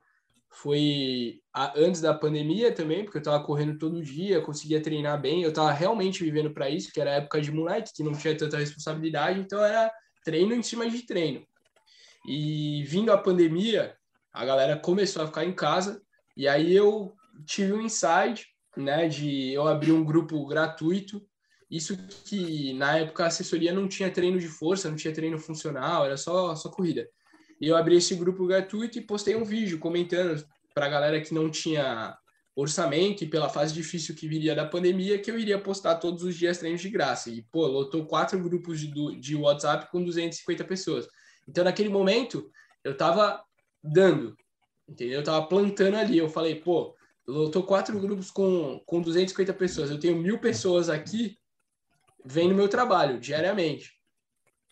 [0.50, 1.40] foi
[1.76, 5.70] antes da pandemia também, porque eu estava correndo todo dia, conseguia treinar bem, eu estava
[5.70, 9.62] realmente vivendo para isso, que era época de moleque, que não tinha tanta responsabilidade, então
[9.62, 9.92] era
[10.24, 11.46] treino em cima de treino.
[12.26, 13.96] E vindo a pandemia,
[14.32, 16.02] a galera começou a ficar em casa,
[16.36, 17.14] e aí eu
[17.46, 21.24] tive um insight, né, de eu abrir um grupo gratuito,
[21.70, 26.04] isso que na época a assessoria não tinha treino de força, não tinha treino funcional,
[26.06, 27.08] era só, só corrida.
[27.60, 30.42] E eu abri esse grupo gratuito e postei um vídeo comentando
[30.74, 32.16] para a galera que não tinha
[32.54, 36.36] orçamento e pela fase difícil que viria da pandemia, que eu iria postar todos os
[36.36, 37.30] dias treinos de graça.
[37.30, 41.06] E, pô, lotou quatro grupos de, de WhatsApp com 250 pessoas.
[41.46, 42.50] Então, naquele momento,
[42.82, 43.42] eu tava
[43.82, 44.36] dando,
[44.88, 45.20] entendeu?
[45.20, 46.18] Eu tava plantando ali.
[46.18, 49.90] Eu falei, pô, lotou quatro grupos com, com 250 pessoas.
[49.90, 51.36] Eu tenho mil pessoas aqui
[52.24, 53.98] vendo meu trabalho diariamente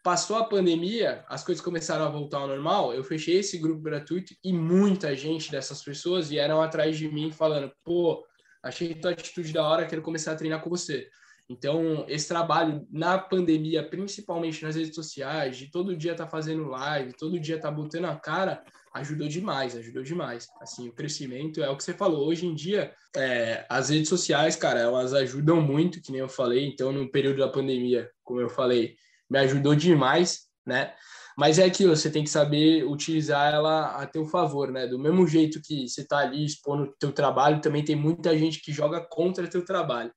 [0.06, 4.32] passou a pandemia, as coisas começaram a voltar ao normal, eu fechei esse grupo gratuito
[4.44, 8.24] e muita gente dessas pessoas vieram atrás de mim falando, pô,
[8.62, 11.09] achei tua atitude da hora, quero começar a treinar com você.
[11.48, 17.12] Então, esse trabalho na pandemia, principalmente nas redes sociais, de todo dia tá fazendo live,
[17.14, 18.62] todo dia tá botando a cara,
[18.96, 20.46] ajudou demais, ajudou demais.
[20.61, 22.28] Assim, o crescimento é o que você falou.
[22.28, 26.66] Hoje em dia, é, as redes sociais, cara, elas ajudam muito, que nem eu falei.
[26.66, 28.94] Então, no período da pandemia, como eu falei,
[29.30, 30.94] me ajudou demais, né?
[31.37, 34.87] Mas é aquilo, você tem que saber utilizar ela a teu favor, né?
[34.87, 38.72] Do mesmo jeito que você está ali expondo teu trabalho, também tem muita gente que
[38.72, 40.11] joga contra teu trabalho,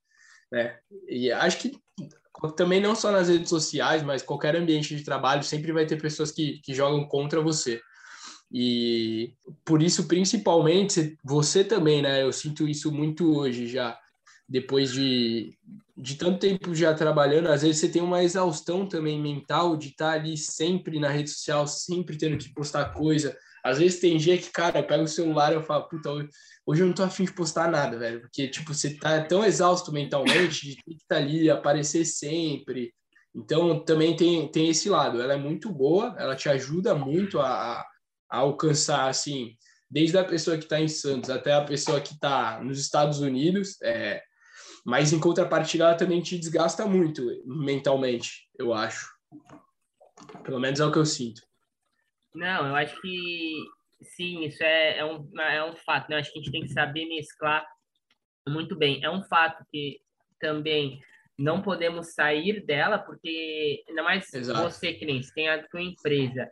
[0.50, 0.78] né?
[1.06, 1.78] E acho que
[2.56, 6.30] também não só nas redes sociais, mas qualquer ambiente de trabalho sempre vai ter pessoas
[6.30, 7.82] que, que jogam contra você.
[8.52, 9.32] E
[9.64, 12.22] por isso, principalmente, você também, né?
[12.22, 13.96] Eu sinto isso muito hoje já,
[14.48, 15.56] depois de,
[15.96, 20.12] de tanto tempo já trabalhando, às vezes você tem uma exaustão também mental de estar
[20.12, 23.36] ali sempre na rede social, sempre tendo que postar coisa.
[23.62, 26.10] Às vezes tem dia que, cara, eu pego o celular e eu falo, puta,
[26.66, 29.92] hoje eu não tô afim de postar nada, velho, porque, tipo, você tá tão exausto
[29.92, 32.92] mentalmente de ter que estar ali, aparecer sempre.
[33.34, 35.20] Então, também tem, tem esse lado.
[35.20, 37.84] Ela é muito boa, ela te ajuda muito a
[38.30, 39.56] alcançar, assim,
[39.90, 43.80] desde a pessoa que está em Santos até a pessoa que está nos Estados Unidos,
[43.82, 44.22] é,
[44.84, 49.10] mas em contrapartida ela também te desgasta muito mentalmente, eu acho.
[50.44, 51.42] Pelo menos é o que eu sinto.
[52.34, 53.56] Não, eu acho que
[54.02, 56.08] sim, isso é, é, um, é um fato.
[56.08, 56.16] Né?
[56.16, 57.66] Eu acho que a gente tem que saber mesclar
[58.48, 59.02] muito bem.
[59.02, 60.00] É um fato que
[60.38, 61.02] também
[61.36, 64.62] não podemos sair dela, porque ainda mais Exato.
[64.62, 66.50] você que nem você tem a tua empresa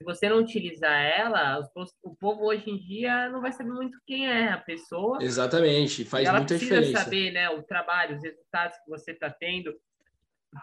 [0.00, 1.60] se você não utilizar ela,
[2.02, 5.18] o povo hoje em dia não vai saber muito quem é a pessoa.
[5.20, 7.04] Exatamente, faz ela muita precisa diferença.
[7.04, 9.78] saber, né, o trabalho, os resultados que você está tendo.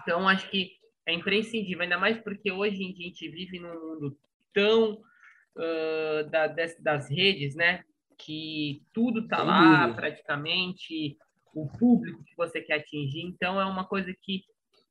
[0.02, 0.72] Então, acho que
[1.06, 4.18] é imprescindível, ainda mais porque hoje em dia a gente vive num mundo
[4.52, 7.84] tão uh, da, das, das, redes, né,
[8.18, 11.16] que tudo está lá, praticamente,
[11.54, 13.22] o público que você quer atingir.
[13.22, 14.44] Então, é uma coisa que,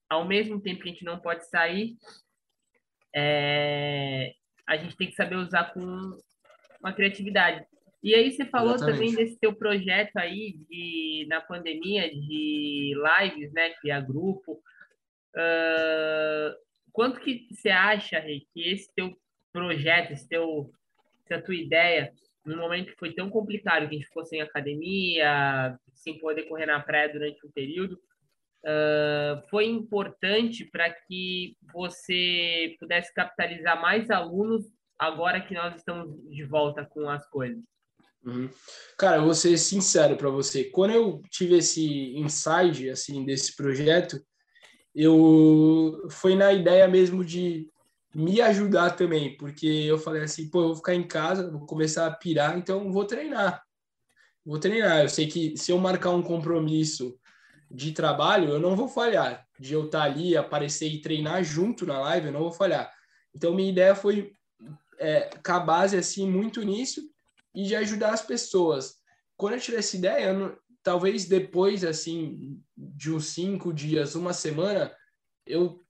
[0.09, 1.97] ao mesmo tempo que a gente não pode sair,
[3.16, 4.35] é,
[4.66, 5.81] a gente tem que saber usar com
[6.79, 7.64] uma criatividade.
[8.02, 8.98] E aí você falou Exatamente.
[8.98, 14.61] também desse teu projeto aí de na pandemia de lives, né, criar grupo.
[15.35, 16.55] Uh,
[16.92, 19.16] quanto que você acha, Rei, que esse teu
[19.50, 20.70] projeto, esse teu,
[21.24, 22.12] essa tua ideia,
[22.44, 26.66] num momento que foi tão complicado, que a gente ficou sem academia, sem poder correr
[26.66, 27.98] na praia durante um período,
[28.66, 34.64] uh, foi importante para que você pudesse capitalizar mais alunos
[34.98, 37.62] agora que nós estamos de volta com as coisas?
[38.24, 38.50] Uhum.
[38.98, 40.64] Cara, vou ser sincero para você.
[40.64, 44.20] Quando eu tive esse insight assim desse projeto,
[44.94, 47.70] eu foi na ideia mesmo de
[48.14, 52.07] me ajudar também, porque eu falei assim, pô, eu vou ficar em casa, vou começar
[52.07, 53.62] a pirar, então vou treinar.
[54.44, 55.02] Vou treinar.
[55.02, 57.16] Eu sei que se eu marcar um compromisso
[57.70, 59.46] de trabalho, eu não vou falhar.
[59.59, 62.92] De eu estar ali, aparecer e treinar junto na live, eu não vou falhar.
[63.35, 64.33] Então, minha ideia foi
[64.98, 67.02] é, com base, assim, muito nisso
[67.55, 68.96] e de ajudar as pessoas.
[69.37, 74.94] Quando eu tive essa ideia, não, talvez depois, assim, de uns cinco dias, uma semana,
[75.46, 75.83] eu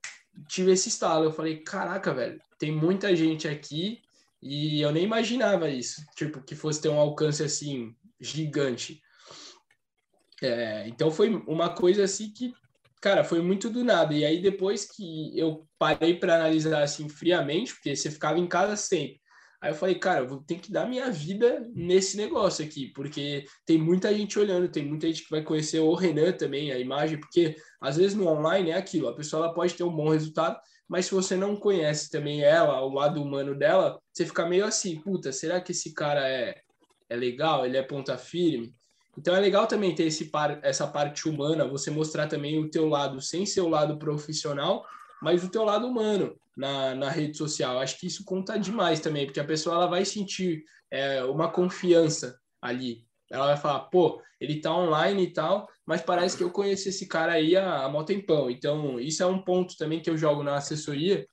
[0.47, 1.25] tive esse estalo.
[1.25, 4.01] Eu falei, caraca, velho, tem muita gente aqui
[4.41, 6.01] e eu nem imaginava isso.
[6.15, 9.01] Tipo, que fosse ter um alcance, assim, gigante.
[10.41, 12.53] É, então foi uma coisa assim que,
[13.01, 14.13] cara, foi muito do nada.
[14.13, 18.75] E aí depois que eu parei para analisar assim friamente, porque você ficava em casa
[18.75, 19.19] sempre.
[19.59, 23.43] Aí eu falei, cara, eu vou ter que dar minha vida nesse negócio aqui, porque
[23.65, 27.19] tem muita gente olhando, tem muita gente que vai conhecer o Renan também, a imagem,
[27.19, 30.59] porque às vezes no online é aquilo, a pessoa ela pode ter um bom resultado,
[30.87, 35.01] mas se você não conhece também ela, o lado humano dela, você fica meio assim,
[35.01, 36.61] puta, será que esse cara é,
[37.09, 38.76] é legal, ele é ponta firme?
[39.17, 42.87] Então é legal também ter esse par, essa parte humana, você mostrar também o teu
[42.87, 44.85] lado sem ser o lado profissional,
[45.21, 47.79] mas o teu lado humano na, na rede social.
[47.79, 52.39] Acho que isso conta demais também, porque a pessoa ela vai sentir é, uma confiança
[52.61, 53.05] ali.
[53.31, 57.07] Ela vai falar, pô, ele tá online e tal, mas parece que eu conheço esse
[57.07, 58.51] cara aí há, há mó tempão.
[58.51, 61.27] Então, isso é um ponto também que eu jogo na assessoria,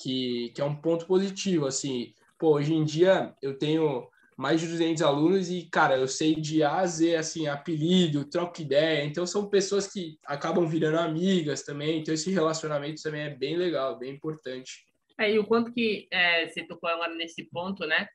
[0.00, 2.12] que, que é um ponto positivo, assim.
[2.38, 4.08] Pô, hoje em dia eu tenho
[4.40, 8.62] mais de 200 alunos e, cara, eu sei de A a Z, assim, apelido, troco
[8.62, 9.04] ideia.
[9.04, 12.00] Então, são pessoas que acabam virando amigas também.
[12.00, 14.86] Então, esse relacionamento também é bem legal, bem importante.
[15.18, 18.08] É, e o quanto que é, você tocou agora nesse ponto, né?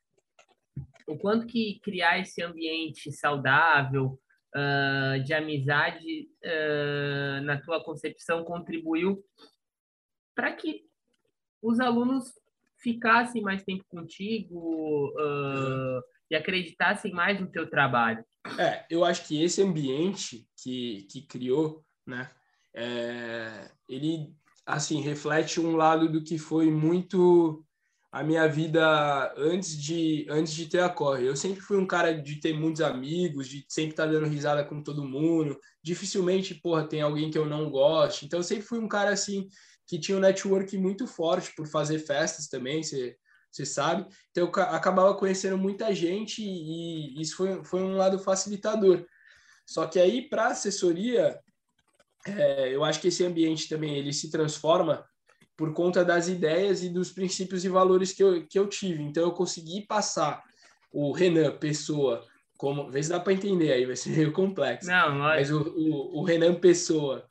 [1.08, 4.20] O quanto que criar esse ambiente saudável,
[4.56, 9.24] uh, de amizade, uh, na tua concepção, contribuiu
[10.34, 10.86] para que
[11.62, 12.34] os alunos
[12.80, 18.24] ficassem mais tempo contigo, uh, e acreditassem mais no teu trabalho.
[18.58, 22.30] É, eu acho que esse ambiente que, que criou, né,
[22.74, 24.34] é, ele,
[24.66, 27.66] assim, reflete um lado do que foi muito
[28.12, 31.26] a minha vida antes de antes de ter a corre.
[31.26, 34.82] Eu sempre fui um cara de ter muitos amigos, de sempre estar dando risada com
[34.82, 35.60] todo mundo.
[35.84, 38.26] Dificilmente, porra, tem alguém que eu não goste.
[38.26, 39.50] Então eu sempre fui um cara assim
[39.86, 43.18] que tinha um network muito forte por fazer festas também, você,
[43.56, 44.06] você sabe.
[44.32, 49.06] Então, eu acabava conhecendo muita gente e isso foi, foi um lado facilitador.
[49.66, 51.40] Só que aí, para assessoria,
[52.28, 55.06] é, eu acho que esse ambiente também ele se transforma
[55.56, 59.02] por conta das ideias e dos princípios e valores que eu, que eu tive.
[59.02, 60.44] Então, eu consegui passar
[60.92, 62.26] o Renan, pessoa,
[62.58, 62.92] como.
[62.92, 64.90] Vê se dá para entender aí, vai ser meio complexo.
[64.90, 67.26] Não, mas o, o, o Renan, pessoa,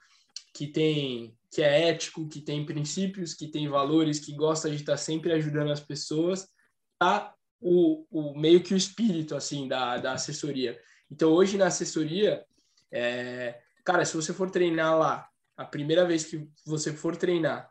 [0.55, 4.97] que tem que é ético, que tem princípios, que tem valores, que gosta de estar
[4.97, 6.49] sempre ajudando as pessoas,
[6.99, 10.77] tá o, o meio que o espírito assim da, da assessoria.
[11.09, 12.45] Então hoje na assessoria,
[12.91, 17.71] é, cara, se você for treinar lá, a primeira vez que você for treinar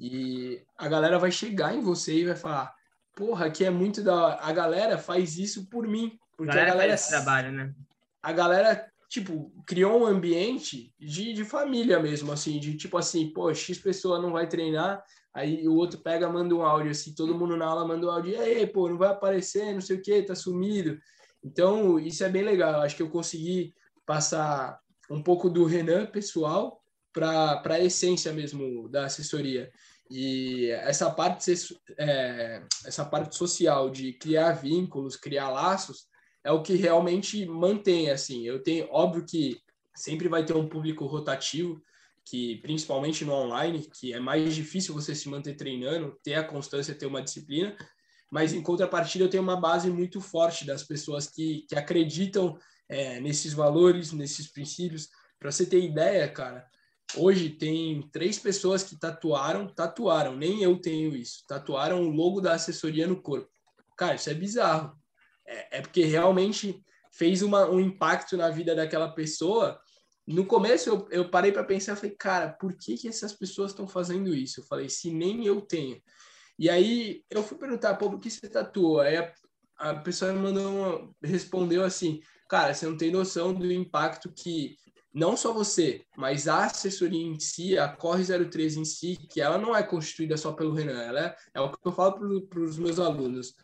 [0.00, 2.74] e a galera vai chegar em você e vai falar,
[3.14, 6.74] porra, aqui é muito da a galera faz isso por mim, porque a galera, a
[6.74, 7.74] galera faz trabalho, né?
[8.22, 13.52] A galera tipo, criou um ambiente de, de família mesmo, assim, de tipo assim, pô,
[13.54, 17.56] X pessoa não vai treinar, aí o outro pega, manda um áudio, assim, todo mundo
[17.56, 20.22] na aula manda um áudio, e aí, pô, não vai aparecer, não sei o que,
[20.22, 20.98] tá sumido.
[21.42, 24.78] Então, isso é bem legal, acho que eu consegui passar
[25.10, 29.70] um pouco do Renan pessoal para a essência mesmo da assessoria.
[30.10, 31.52] E essa parte,
[31.98, 36.06] é, essa parte social de criar vínculos, criar laços,
[36.44, 38.46] é o que realmente mantém, assim.
[38.46, 39.60] Eu tenho, óbvio que
[39.94, 41.80] sempre vai ter um público rotativo,
[42.24, 46.94] que principalmente no online, que é mais difícil você se manter treinando, ter a constância,
[46.94, 47.76] ter uma disciplina,
[48.30, 53.18] mas em contrapartida eu tenho uma base muito forte das pessoas que, que acreditam é,
[53.20, 55.08] nesses valores, nesses princípios.
[55.38, 56.66] Para você ter ideia, cara,
[57.16, 62.52] hoje tem três pessoas que tatuaram, tatuaram, nem eu tenho isso, tatuaram o logo da
[62.52, 63.48] assessoria no corpo.
[63.96, 64.94] Cara, isso é bizarro
[65.48, 69.80] é, é porque realmente fez uma, um impacto na vida daquela pessoa.
[70.26, 73.88] No começo eu, eu parei para pensar, falei, cara, por que, que essas pessoas estão
[73.88, 74.60] fazendo isso?
[74.60, 76.00] Eu falei, se nem eu tenho.
[76.58, 79.00] E aí eu fui perguntar, pô, por que você tatuou?
[79.00, 79.32] Aí a,
[79.78, 84.76] a pessoa me mandou uma, respondeu assim, cara, você não tem noção do impacto que
[85.14, 89.56] não só você, mas a assessoria em si, a Corre 03 em si, que ela
[89.56, 92.78] não é constituída só pelo Renan, ela é, é o que eu falo para os
[92.78, 93.54] meus alunos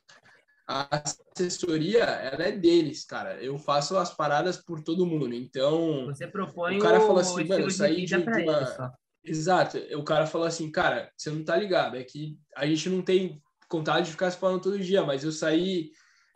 [0.67, 1.03] a
[1.37, 3.43] assessoria ela é deles, cara.
[3.43, 5.35] Eu faço as paradas por todo mundo.
[5.35, 9.79] Então, você propõe o cara falou assim, mano, eu saí de, de uma Exato.
[9.97, 13.43] O cara falou assim, cara, você não tá ligado, é que a gente não tem
[13.71, 15.91] vontade de ficar se falando todo dia, mas eu saí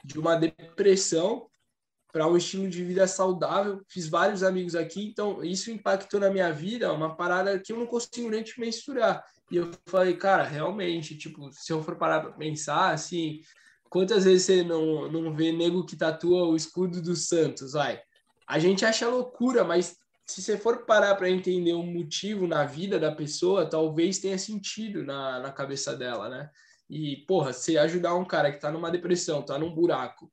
[0.05, 1.47] de uma depressão
[2.11, 6.51] para um estilo de vida saudável, fiz vários amigos aqui, então isso impactou na minha
[6.51, 9.23] vida, uma parada que eu não consigo nem te mensurar.
[9.51, 13.41] E eu falei, cara, realmente, tipo, se eu for parar para pensar, assim,
[13.91, 17.73] Quantas vezes você não, não vê nego que tatua o escudo do Santos?
[17.73, 18.01] Vai.
[18.47, 19.97] A gente acha loucura, mas
[20.27, 25.03] se você for parar para entender um motivo na vida da pessoa, talvez tenha sentido
[25.03, 26.51] na, na cabeça dela, né?
[26.89, 30.31] E, porra, se ajudar um cara que tá numa depressão, tá num buraco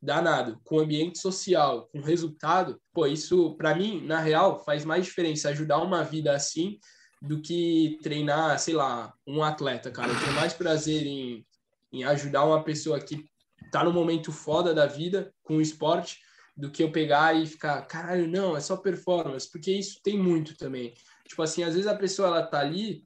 [0.00, 5.48] danado, com ambiente social, com resultado, pô, isso, para mim, na real, faz mais diferença
[5.48, 6.78] ajudar uma vida assim
[7.20, 10.12] do que treinar, sei lá, um atleta, cara.
[10.12, 11.44] Eu tenho mais prazer em
[11.92, 13.24] em ajudar uma pessoa que
[13.70, 16.18] tá no momento foda da vida com o esporte
[16.56, 20.56] do que eu pegar e ficar, caralho, não, é só performance, porque isso tem muito
[20.56, 20.92] também.
[21.26, 23.04] Tipo assim, às vezes a pessoa ela tá ali,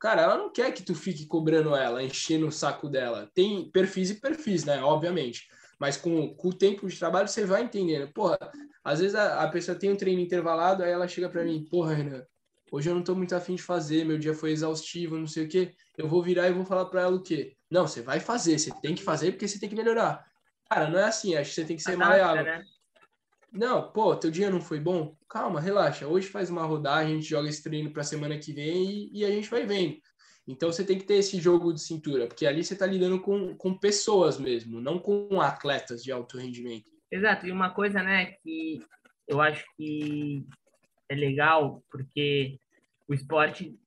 [0.00, 3.30] cara, ela não quer que tu fique cobrando ela, enchendo o saco dela.
[3.34, 5.46] Tem perfis e perfis, né, obviamente.
[5.78, 8.10] Mas com, com o tempo de trabalho você vai entendendo.
[8.12, 8.38] Porra,
[8.82, 11.94] às vezes a, a pessoa tem um treino intervalado, aí ela chega para mim, porra,
[11.94, 12.24] Renan,
[12.72, 15.48] hoje eu não tô muito afim de fazer, meu dia foi exaustivo, não sei o
[15.48, 15.74] quê.
[15.96, 17.56] Eu vou virar e vou falar para ela o quê?
[17.70, 20.24] Não, você vai fazer, você tem que fazer porque você tem que melhorar.
[20.68, 22.44] Cara, não é assim, acho que você tem que ser maleável.
[22.44, 22.64] Né?
[23.52, 25.16] Não, pô, teu dia não foi bom?
[25.28, 26.08] Calma, relaxa.
[26.08, 29.24] Hoje faz uma rodagem, a gente joga esse treino para semana que vem e, e,
[29.24, 29.96] a gente vai vendo.
[30.46, 33.56] Então você tem que ter esse jogo de cintura, porque ali você está lidando com,
[33.56, 36.90] com pessoas mesmo, não com atletas de alto rendimento.
[37.10, 38.82] Exato, e uma coisa, né, que
[39.28, 40.44] eu acho que
[41.08, 42.58] é legal, porque
[43.08, 43.78] o esporte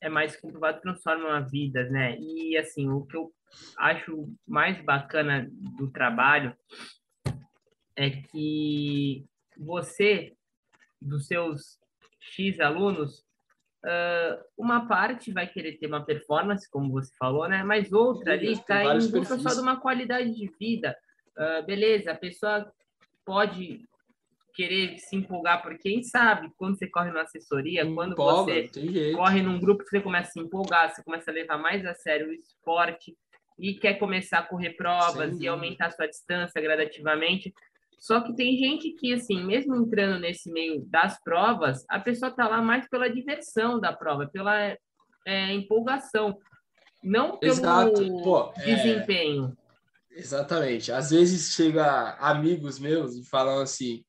[0.00, 2.18] é mais comprovado transforma vidas, né?
[2.18, 3.32] E assim, o que eu
[3.78, 6.56] acho mais bacana do trabalho
[7.94, 9.24] é que
[9.56, 10.34] você,
[11.00, 11.78] dos seus
[12.20, 13.24] X alunos,
[14.58, 17.62] uma parte vai querer ter uma performance, como você falou, né?
[17.62, 20.96] Mas outra ali está em busca só de uma qualidade de vida.
[21.66, 22.70] Beleza, a pessoa
[23.24, 23.84] pode
[24.56, 29.42] querer se empolgar, porque quem sabe quando você corre na assessoria, quando Empolga, você corre
[29.42, 32.32] num grupo, você começa a se empolgar, você começa a levar mais a sério o
[32.32, 33.14] esporte
[33.58, 35.44] e quer começar a correr provas Sim.
[35.44, 37.52] e aumentar sua distância gradativamente.
[37.98, 42.48] Só que tem gente que, assim, mesmo entrando nesse meio das provas, a pessoa tá
[42.48, 44.76] lá mais pela diversão da prova, pela
[45.26, 46.38] é, empolgação,
[47.02, 49.56] não pelo Pô, é, desempenho.
[50.12, 50.18] É...
[50.18, 50.90] Exatamente.
[50.90, 54.02] Às vezes chega amigos meus e falam assim,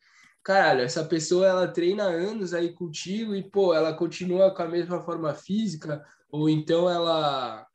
[0.48, 5.02] caralho, essa pessoa ela treina anos aí contigo e, pô, ela continua com a mesma
[5.04, 7.68] forma física, ou então ela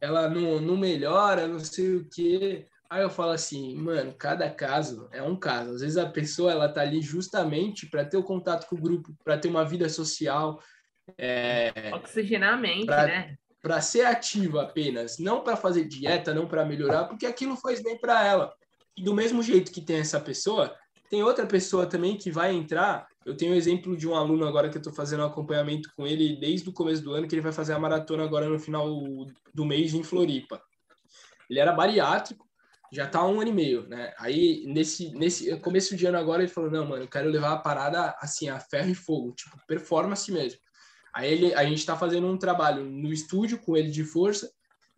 [0.00, 2.68] ela não, não melhora, não sei o quê.
[2.88, 5.74] Aí eu falo assim, mano, cada caso é um caso.
[5.74, 9.12] Às vezes a pessoa ela tá ali justamente para ter o contato com o grupo,
[9.24, 10.62] para ter uma vida social,
[11.18, 13.36] é, oxigenar a mente, pra, né?
[13.60, 17.98] Para ser ativa apenas, não para fazer dieta, não para melhorar, porque aquilo faz bem
[17.98, 18.54] para ela.
[18.96, 20.72] E do mesmo jeito que tem essa pessoa,
[21.10, 23.08] tem outra pessoa também que vai entrar.
[23.26, 26.06] Eu tenho um exemplo de um aluno agora que eu estou fazendo um acompanhamento com
[26.06, 28.88] ele desde o começo do ano, que ele vai fazer a maratona agora no final
[29.52, 30.62] do mês em Floripa.
[31.50, 32.48] Ele era bariátrico,
[32.92, 34.14] já está há um ano e meio, né?
[34.18, 37.58] Aí, nesse, nesse começo de ano agora, ele falou, não, mano, eu quero levar a
[37.58, 40.60] parada, assim, a ferro e fogo, tipo, performance mesmo.
[41.12, 44.48] Aí ele, a gente está fazendo um trabalho no estúdio com ele de força,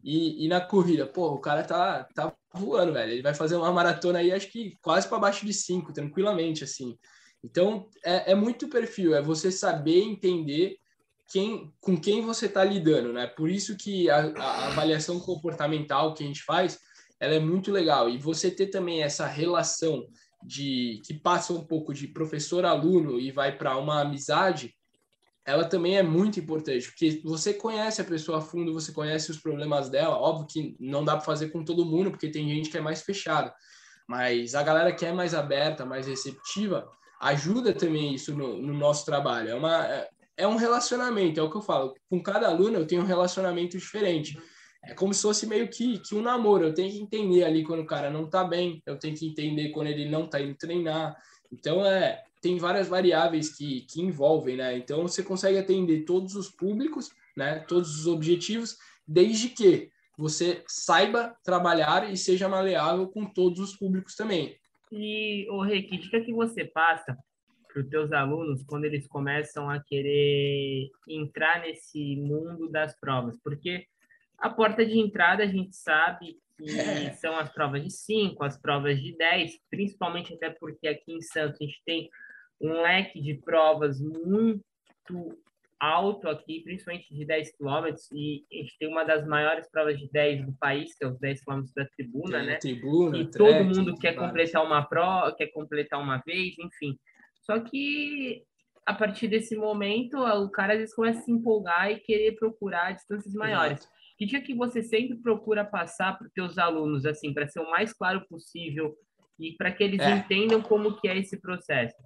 [0.05, 3.13] e, e na corrida, pô, o cara tá, tá voando, velho.
[3.13, 6.97] Ele vai fazer uma maratona aí, acho que quase para baixo de cinco, tranquilamente, assim.
[7.45, 10.77] Então, é, é muito perfil, é você saber entender
[11.29, 13.27] quem, com quem você está lidando, né?
[13.27, 16.79] Por isso que a, a, avaliação comportamental que a gente faz,
[17.19, 18.09] ela é muito legal.
[18.09, 20.07] E você ter também essa relação
[20.45, 24.75] de que passa um pouco de professor-aluno e vai para uma amizade,
[25.45, 29.39] ela também é muito importante, porque você conhece a pessoa a fundo, você conhece os
[29.39, 30.17] problemas dela.
[30.17, 33.03] Óbvio que não dá para fazer com todo mundo, porque tem gente que é mais
[33.03, 33.53] fechada.
[34.09, 36.89] Mas a galera que é mais aberta, mais receptiva,
[37.21, 39.51] ajuda também isso no, no nosso trabalho.
[39.51, 41.95] É, uma, é, é um relacionamento, é o que eu falo.
[42.09, 44.39] Com cada aluno eu tenho um relacionamento diferente.
[44.85, 46.67] É como se fosse meio que, que um namoro.
[46.67, 49.71] Eu tenho que entender ali quando o cara não tá bem, eu tenho que entender
[49.71, 51.17] quando ele não tá indo treinar.
[51.53, 54.77] Então, é, tem várias variáveis que, que envolvem, né?
[54.77, 57.61] Então você consegue atender todos os públicos, né?
[57.61, 58.77] Todos os objetivos,
[59.07, 64.57] desde que você saiba trabalhar e seja maleável com todos os públicos também.
[64.91, 67.17] E, o Rei, que dica que você passa
[67.73, 73.39] para os teus alunos quando eles começam a querer entrar nesse mundo das provas?
[73.43, 73.87] Porque
[74.37, 77.13] a porta de entrada a gente sabe que é.
[77.17, 81.59] são as provas de 5, as provas de 10, principalmente até porque aqui em Santos
[81.61, 82.11] a gente tem
[82.63, 84.65] um leque de provas muito
[85.83, 90.09] alto aqui, principalmente de 10 quilômetros, e a gente tem uma das maiores provas de
[90.13, 92.57] 10 do país, que é os 10 quilômetros da tribuna, né?
[92.59, 96.97] Tribuna, e todo mundo quer completar uma prova, quer completar uma vez, enfim.
[97.41, 98.45] Só que
[98.87, 102.93] a partir desse momento, o cara às vezes começa a se empolgar e querer procurar
[102.93, 103.81] distâncias maiores.
[103.81, 103.93] Exato.
[104.17, 107.71] Que dia que você sempre procura passar para os seus alunos, assim, para ser o
[107.71, 108.95] mais claro possível
[109.37, 110.11] e para que eles é.
[110.13, 111.97] entendam como que é esse processo?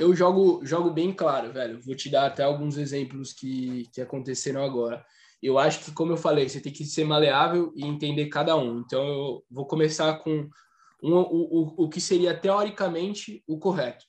[0.00, 1.80] Eu jogo, jogo bem claro, velho.
[1.80, 5.04] Vou te dar até alguns exemplos que, que aconteceram agora.
[5.42, 8.80] Eu acho que, como eu falei, você tem que ser maleável e entender cada um.
[8.80, 10.48] Então, eu vou começar com
[11.02, 14.04] um, o, o, o que seria teoricamente o correto.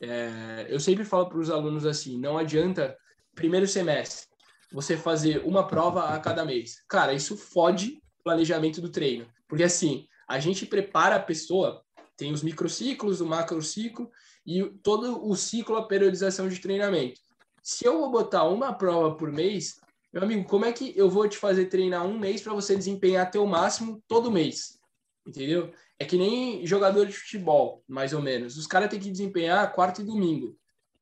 [0.00, 2.96] É, eu sempre falo para os alunos assim: não adianta,
[3.34, 4.26] primeiro semestre,
[4.72, 6.82] você fazer uma prova a cada mês.
[6.88, 9.26] Cara, isso fode o planejamento do treino.
[9.48, 11.82] Porque assim, a gente prepara a pessoa,
[12.16, 14.10] tem os microciclos, o macrociclo,
[14.46, 17.20] e todo o ciclo, a periodização de treinamento.
[17.62, 19.80] Se eu vou botar uma prova por mês,
[20.12, 23.30] meu amigo, como é que eu vou te fazer treinar um mês para você desempenhar
[23.30, 24.78] teu máximo todo mês?
[25.26, 25.72] Entendeu?
[25.98, 28.56] É que nem jogador de futebol, mais ou menos.
[28.56, 30.56] Os caras têm que desempenhar quarta e domingo.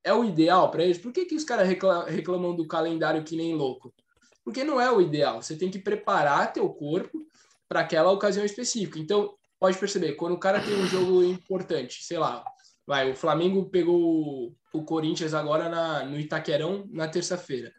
[0.04, 0.98] É o ideal para eles?
[0.98, 3.92] Por que, que os caras reclamam do calendário que nem louco?
[4.44, 5.42] Porque não é o ideal.
[5.42, 7.26] Você tem que preparar teu corpo
[7.68, 8.98] para aquela ocasião específica.
[8.98, 12.44] Então, pode perceber, quando o cara tem um jogo importante, sei lá,
[12.90, 17.72] Vai, o Flamengo pegou o Corinthians agora na, no Itaquerão na terça-feira.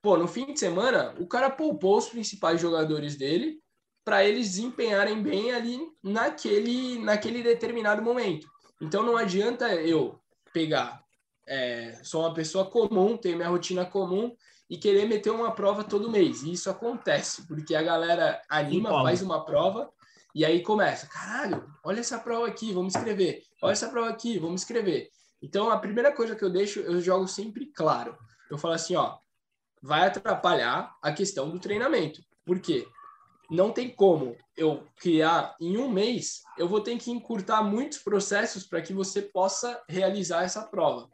[0.00, 3.58] Pô, no fim de semana, o cara poupou os principais jogadores dele
[4.04, 8.46] para eles desempenharem bem ali naquele, naquele determinado momento.
[8.80, 10.20] Então não adianta eu
[10.52, 11.02] pegar
[11.44, 14.32] é, sou uma pessoa comum, tenho minha rotina comum
[14.70, 16.44] e querer meter uma prova todo mês.
[16.44, 19.90] E isso acontece, porque a galera anima, faz uma prova
[20.36, 23.42] e aí começa, caralho, olha essa prova aqui, vamos escrever.
[23.62, 25.08] Olha essa prova aqui, vamos escrever.
[25.42, 28.16] Então, a primeira coisa que eu deixo, eu jogo sempre claro.
[28.50, 29.18] Eu falo assim, ó,
[29.82, 32.22] vai atrapalhar a questão do treinamento.
[32.44, 32.86] Por quê?
[33.50, 38.66] Não tem como eu criar em um mês, eu vou ter que encurtar muitos processos
[38.66, 41.08] para que você possa realizar essa prova.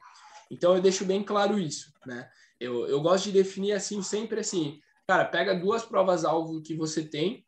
[0.51, 2.29] Então, eu deixo bem claro isso, né?
[2.59, 7.45] Eu, eu gosto de definir assim, sempre assim, cara, pega duas provas-alvo que você tem,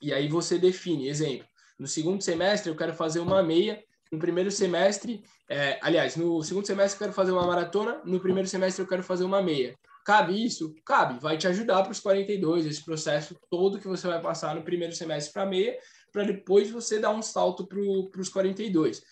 [0.00, 1.46] e aí você define, exemplo,
[1.78, 6.66] no segundo semestre eu quero fazer uma meia, no primeiro semestre, é, aliás, no segundo
[6.66, 9.76] semestre eu quero fazer uma maratona, no primeiro semestre eu quero fazer uma meia.
[10.04, 10.74] Cabe isso?
[10.86, 11.20] Cabe.
[11.20, 14.94] Vai te ajudar para os 42, esse processo todo que você vai passar no primeiro
[14.94, 15.76] semestre para meia,
[16.10, 19.02] para depois você dar um salto para os 42.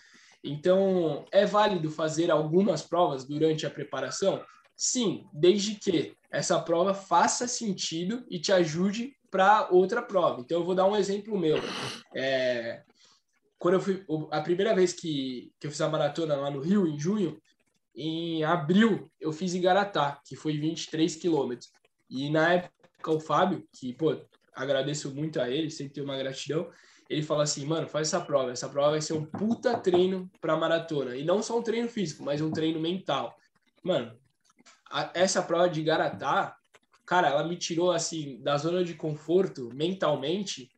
[0.43, 4.43] Então, é válido fazer algumas provas durante a preparação?
[4.75, 10.41] Sim, desde que essa prova faça sentido e te ajude para outra prova.
[10.41, 11.59] Então, eu vou dar um exemplo meu.
[12.15, 12.83] É,
[13.59, 16.87] quando eu fui, a primeira vez que, que eu fiz a maratona lá no Rio,
[16.87, 17.41] em junho,
[17.95, 21.71] em abril, eu fiz em Garatá, que foi 23 quilômetros.
[22.11, 24.17] E na época, o Fábio, que, pô,
[24.55, 26.71] agradeço muito a ele, sempre tenho uma gratidão,
[27.09, 28.51] ele fala assim, mano, faz essa prova.
[28.51, 31.17] Essa prova vai ser um puta treino para maratona.
[31.17, 33.37] E não só um treino físico, mas um treino mental.
[33.83, 34.19] Mano,
[34.91, 36.57] a, essa prova de Garatá,
[37.07, 40.69] cara, ela me tirou, assim, da zona de conforto mentalmente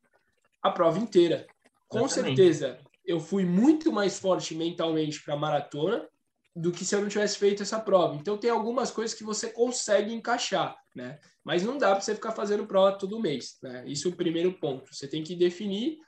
[0.62, 1.46] a prova inteira.
[1.88, 6.06] Com certeza, eu fui muito mais forte mentalmente para maratona
[6.54, 8.16] do que se eu não tivesse feito essa prova.
[8.16, 11.18] Então tem algumas coisas que você consegue encaixar, né?
[11.44, 13.84] Mas não dá para você ficar fazendo prova todo mês, né?
[13.86, 14.94] Isso é o primeiro ponto.
[14.94, 15.98] Você tem que definir.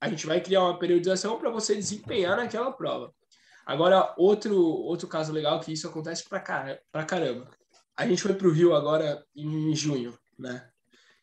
[0.00, 3.12] A gente vai criar uma periodização para você desempenhar naquela prova.
[3.66, 7.50] Agora, outro outro caso legal que isso acontece para car caramba.
[7.96, 10.68] A gente foi para o Rio agora em junho, né?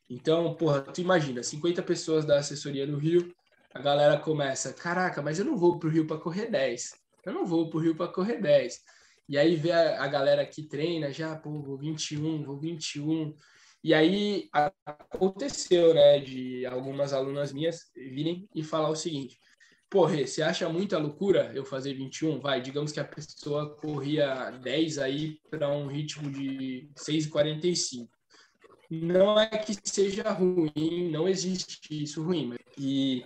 [0.10, 3.34] Então, porra, tu imagina, 50 pessoas da assessoria no Rio,
[3.74, 7.34] a galera começa, caraca, mas eu não vou para o Rio para correr 10 eu
[7.34, 8.82] não vou pro Rio para correr 10.
[9.30, 13.34] E aí vê a, a, galera que treina já, pô, vou 21, vou 21.
[13.84, 14.50] E aí
[14.86, 19.40] aconteceu, né, de algumas alunas minhas virem e falar o seguinte:
[19.90, 22.40] porra, você acha muita loucura eu fazer 21?
[22.40, 28.10] Vai, digamos que a pessoa corria 10 aí para um ritmo de 6,45.
[28.90, 32.54] Não é que seja ruim, não existe isso ruim.
[32.78, 33.26] E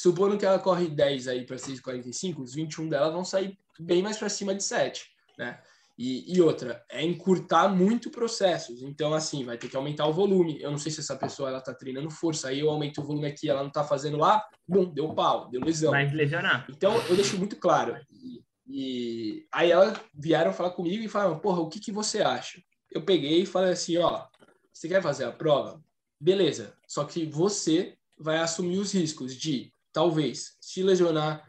[0.00, 4.16] Supondo que ela corre 10 aí para 6,45, os 21 dela vão sair bem mais
[4.16, 5.04] para cima de 7,
[5.38, 5.60] né?
[5.98, 8.80] E, e, outra, é encurtar muito processos.
[8.80, 10.58] Então, assim, vai ter que aumentar o volume.
[10.58, 13.26] Eu não sei se essa pessoa ela tá treinando força, aí eu aumento o volume
[13.26, 15.90] aqui, ela não tá fazendo lá, bum, deu pau, deu lesão.
[15.90, 16.66] Vai lesionar.
[16.70, 17.94] Então, eu deixo muito claro.
[18.10, 22.58] E, e aí elas vieram falar comigo e falaram, porra, o que, que você acha?
[22.90, 24.26] Eu peguei e falei assim, ó,
[24.72, 25.78] você quer fazer a prova?
[26.18, 31.48] Beleza, só que você vai assumir os riscos de talvez se lesionar,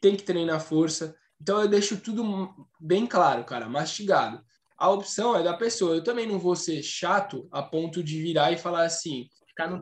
[0.00, 1.14] tem que treinar força.
[1.40, 4.42] Então eu deixo tudo bem claro, cara, mastigado.
[4.76, 5.96] A opção é da pessoa.
[5.96, 9.28] Eu também não vou ser chato a ponto de virar e falar assim: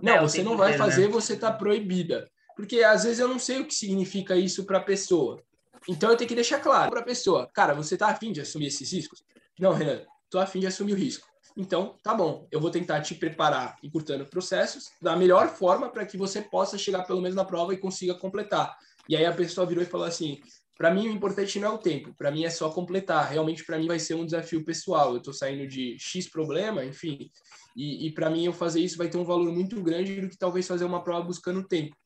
[0.03, 1.13] não, você não vai fazer, né?
[1.13, 2.31] você tá proibida.
[2.55, 5.43] Porque às vezes eu não sei o que significa isso para a pessoa.
[5.89, 8.67] Então eu tenho que deixar claro para a pessoa: cara, você tá afim de assumir
[8.67, 9.25] esses riscos?
[9.59, 11.27] Não, Renan, tô afim de assumir o risco.
[11.57, 16.17] Então, tá bom, eu vou tentar te preparar encurtando processos da melhor forma para que
[16.17, 18.77] você possa chegar pelo menos na prova e consiga completar.
[19.09, 20.41] E aí a pessoa virou e falou assim:
[20.77, 23.31] para mim o importante não é o tempo, para mim é só completar.
[23.31, 25.13] Realmente para mim vai ser um desafio pessoal.
[25.13, 27.31] Eu estou saindo de X problema, enfim,
[27.77, 30.39] e, e para mim eu fazer isso vai ter um valor muito grande do que
[30.39, 31.97] talvez fazer uma prova buscando tempo.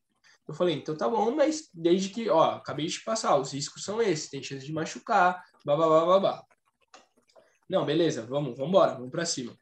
[0.47, 4.01] Eu falei, então tá bom, mas desde que, ó, acabei de passar, os riscos são
[4.01, 6.43] esses, tem chance de machucar, babá, babá.
[7.69, 9.57] Não, beleza, vamos, vamos embora, vamos para cima.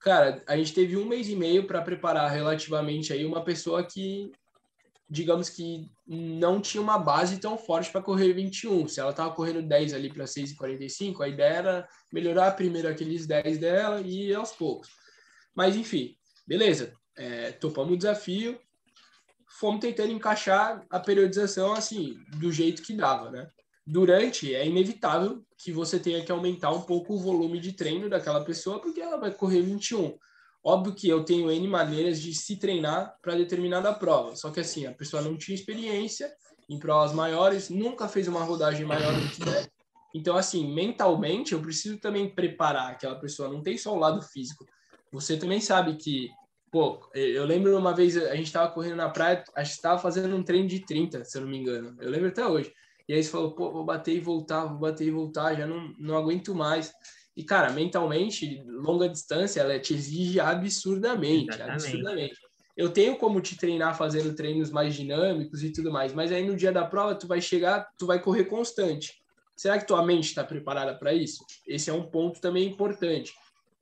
[0.00, 4.32] Cara, a gente teve um mês e meio para preparar relativamente aí uma pessoa que,
[5.08, 8.88] digamos que não tinha uma base tão forte para correr 21.
[8.88, 13.58] Se ela tava correndo 10 ali para 6,45, a ideia era melhorar primeiro aqueles 10
[13.58, 14.88] dela e aos poucos.
[15.54, 16.94] Mas enfim, beleza.
[17.16, 18.58] É, topamos o desafio,
[19.58, 23.50] fomos tentando encaixar a periodização assim, do jeito que dava, né?
[23.90, 28.44] Durante é inevitável que você tenha que aumentar um pouco o volume de treino daquela
[28.44, 30.16] pessoa, porque ela vai correr 21.
[30.62, 34.86] Óbvio que eu tenho N maneiras de se treinar para determinada prova, só que assim,
[34.86, 36.30] a pessoa não tinha experiência
[36.68, 39.68] em provas maiores, nunca fez uma rodagem maior do que deve.
[40.14, 44.64] Então, assim, mentalmente, eu preciso também preparar aquela pessoa, não tem só o lado físico.
[45.12, 46.28] Você também sabe que,
[46.70, 50.36] pô, eu lembro uma vez, a gente estava correndo na praia, a gente estava fazendo
[50.36, 51.96] um treino de 30, se eu não me engano.
[52.00, 52.72] Eu lembro até hoje.
[53.10, 55.92] E aí você falou, pô, vou bater e voltar, vou bater e voltar, já não,
[55.98, 56.92] não aguento mais.
[57.36, 61.86] E, cara, mentalmente, longa distância, ela te exige absurdamente, Exatamente.
[61.86, 62.36] absurdamente.
[62.76, 66.54] Eu tenho como te treinar fazendo treinos mais dinâmicos e tudo mais, mas aí no
[66.54, 69.20] dia da prova tu vai chegar, tu vai correr constante.
[69.56, 71.44] Será que tua mente está preparada para isso?
[71.66, 73.32] Esse é um ponto também importante.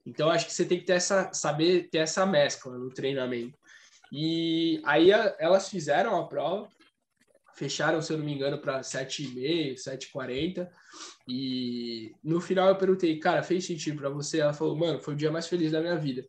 [0.06, 3.58] Então acho que você tem que ter essa, saber ter essa mescla no treinamento.
[4.10, 6.66] E aí elas fizeram a prova,
[7.58, 10.68] fecharam, se eu não me engano, para 7,5, 7,40.
[11.26, 14.40] E no final eu perguntei, cara, fez sentido para você?
[14.40, 16.24] Ela falou, mano, foi o dia mais feliz da minha vida.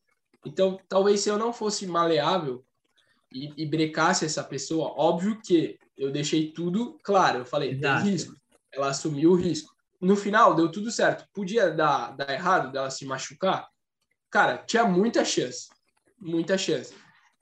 [0.46, 2.66] Então, talvez se eu não fosse maleável
[3.32, 7.40] e, e brecasse essa pessoa, óbvio que eu deixei tudo claro.
[7.40, 8.04] Eu falei, Exato.
[8.04, 8.36] tem risco.
[8.72, 9.74] Ela assumiu o risco.
[10.02, 11.28] No final, deu tudo certo.
[11.34, 13.68] Podia dar, dar errado, dela se machucar?
[14.30, 15.70] cara, tinha muita chance.
[16.20, 16.94] Muita chance.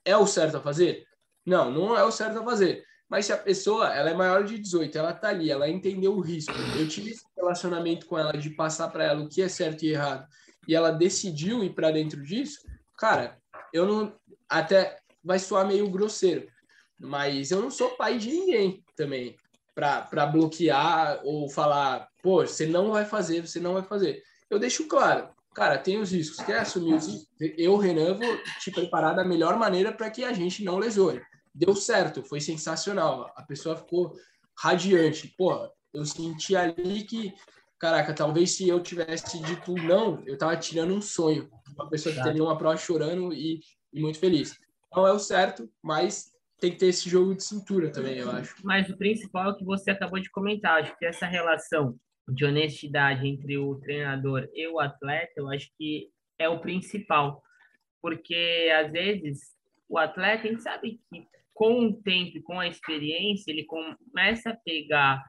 [0.04, 1.06] É o certo a fazer?
[1.44, 2.84] Não, não é o certo a fazer.
[3.08, 6.20] Mas se a pessoa ela é maior de 18, ela tá ali, ela entendeu o
[6.20, 6.52] risco.
[6.78, 9.92] Eu tive esse relacionamento com ela de passar para ela o que é certo e
[9.92, 10.26] errado,
[10.66, 12.58] e ela decidiu ir para dentro disso.
[12.98, 13.38] Cara,
[13.72, 14.14] eu não
[14.48, 16.46] até vai soar meio grosseiro,
[16.98, 19.36] mas eu não sou pai de ninguém também
[19.74, 24.22] para bloquear ou falar, pô, você não vai fazer, você não vai fazer.
[24.50, 27.28] Eu deixo claro, cara, tem os riscos, quer assumir os riscos?
[27.56, 31.22] Eu, Renan, vou te preparar da melhor maneira para que a gente não lesione
[31.58, 33.32] deu certo, foi sensacional.
[33.36, 34.14] A pessoa ficou
[34.56, 35.34] radiante.
[35.36, 37.34] Pô, eu senti ali que,
[37.78, 41.50] caraca, talvez se eu tivesse dito não, eu tava tirando um sonho.
[41.74, 43.60] Uma pessoa que teria uma prova chorando e,
[43.92, 44.56] e muito feliz.
[44.94, 48.54] Não é o certo, mas tem que ter esse jogo de cintura também, eu acho.
[48.64, 50.80] Mas o principal é o que você acabou de comentar.
[50.80, 51.98] Acho que essa relação
[52.28, 57.42] de honestidade entre o treinador e o atleta, eu acho que é o principal.
[58.00, 59.40] Porque, às vezes,
[59.88, 61.26] o atleta, a gente sabe que
[61.58, 65.20] com o tempo, com a experiência, ele começa a pegar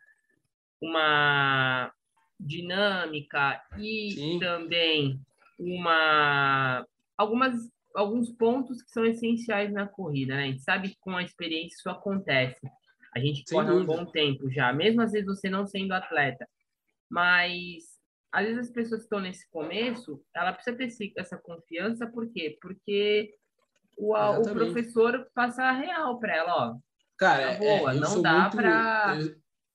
[0.79, 1.91] uma
[2.39, 4.39] dinâmica e Sim.
[4.39, 5.19] também
[5.57, 6.85] uma
[7.17, 7.55] algumas
[7.95, 10.43] alguns pontos que são essenciais na corrida, né?
[10.43, 12.61] A gente sabe que com a experiência isso acontece.
[13.13, 13.91] A gente Sem corre dúvida.
[13.91, 16.47] um bom tempo já, mesmo às vezes você não sendo atleta.
[17.09, 17.99] Mas
[18.31, 22.55] às vezes as pessoas que estão nesse começo, ela precisa ter essa confiança, por quê?
[22.61, 23.33] Porque
[23.99, 26.75] o, o professor passa a real para ela, ó.
[27.17, 28.55] Cara, tá boa, é, não dá muito...
[28.55, 29.17] para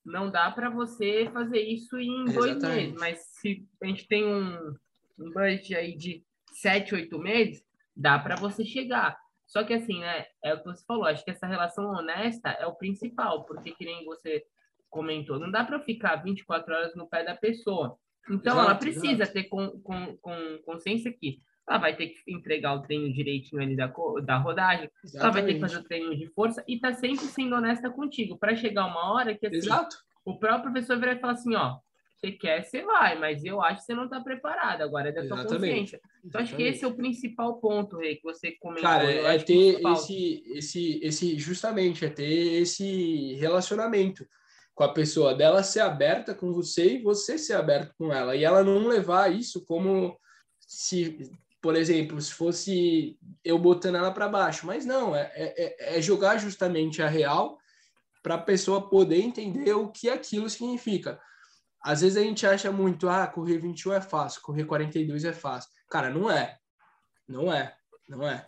[0.05, 4.75] não dá para você fazer isso em dois meses, mas se a gente tem um,
[5.19, 6.23] um budget aí de
[6.53, 7.65] sete, oito meses,
[7.97, 9.19] dá para você chegar.
[9.47, 12.67] Só que assim, né, é o que você falou, acho que essa relação honesta é
[12.67, 14.45] o principal, porque que nem você
[14.91, 17.99] comentou, não dá para ficar 24 horas no pé da pessoa.
[18.31, 19.33] Então, exato, ela precisa exato.
[19.33, 21.39] ter com, com, com consciência que
[21.69, 23.93] ela vai ter que entregar o treino direitinho ali da,
[24.23, 25.17] da rodagem, Exatamente.
[25.17, 28.39] ela vai ter que fazer o treino de força e tá sempre sendo honesta contigo,
[28.39, 29.97] para chegar uma hora que assim, Exato.
[30.25, 31.79] o próprio professor vai falar assim, ó,
[32.17, 35.25] você quer, você vai, mas eu acho que você não está preparado, agora é da
[35.25, 35.49] Exatamente.
[35.49, 36.01] tua consciência.
[36.25, 36.43] Então, Exatamente.
[36.43, 38.89] acho que esse é o principal ponto, Rei, que você comentou.
[38.89, 44.27] Cara, é ter esse, esse, esse, justamente, é ter esse relacionamento
[44.75, 48.43] com a pessoa, dela ser aberta com você e você ser aberto com ela, e
[48.43, 50.19] ela não levar isso como
[50.59, 51.19] se
[51.65, 54.67] por exemplo, se fosse eu botando ela para baixo.
[54.67, 57.59] Mas não, é, é, é, jogar justamente a real
[58.23, 61.19] para a pessoa poder entender o que aquilo significa.
[61.83, 65.71] Às vezes a gente acha muito, ah, correr 21 é fácil, correr 42 é fácil.
[65.89, 66.59] Cara, não é.
[67.27, 67.75] Não é.
[68.07, 68.47] Não é.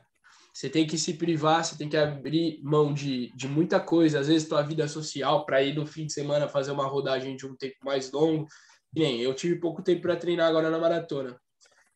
[0.53, 4.29] Você tem que se privar, você tem que abrir mão de, de muita coisa, às
[4.29, 7.57] vezes tua vida social, para ir no fim de semana fazer uma rodagem de um
[7.57, 8.47] tempo mais longo.
[8.95, 11.41] Nem eu tive pouco tempo para treinar agora na maratona.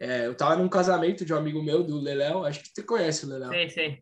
[0.01, 3.27] É, eu tava num casamento de um amigo meu, do Leléo, acho que você conhece
[3.27, 3.53] o Leléo.
[3.53, 3.99] Sim, sim.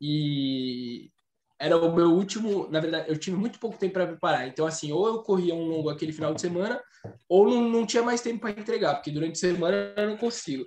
[0.00, 1.10] E
[1.58, 4.48] era o meu último, na verdade, eu tive muito pouco tempo para preparar.
[4.48, 6.82] Então, assim, ou eu corria um longo aquele final de semana,
[7.28, 10.64] ou não, não tinha mais tempo para entregar, porque durante a semana eu não consigo.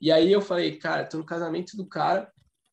[0.00, 2.30] E aí eu falei, cara, tô no casamento do cara,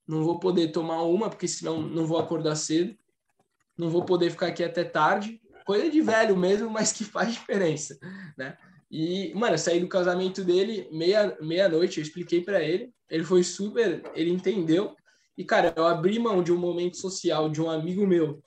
[0.07, 2.95] não vou poder tomar uma, porque senão não vou acordar cedo,
[3.78, 5.39] não vou poder ficar aqui até tarde.
[5.66, 7.97] Coisa de velho mesmo, mas que faz diferença,
[8.38, 8.57] né?
[8.95, 13.43] E, mano, eu saí do casamento dele meia-noite, meia eu expliquei para ele, ele foi
[13.43, 14.95] super, ele entendeu.
[15.35, 18.43] E, cara, eu abri mão de um momento social de um amigo meu,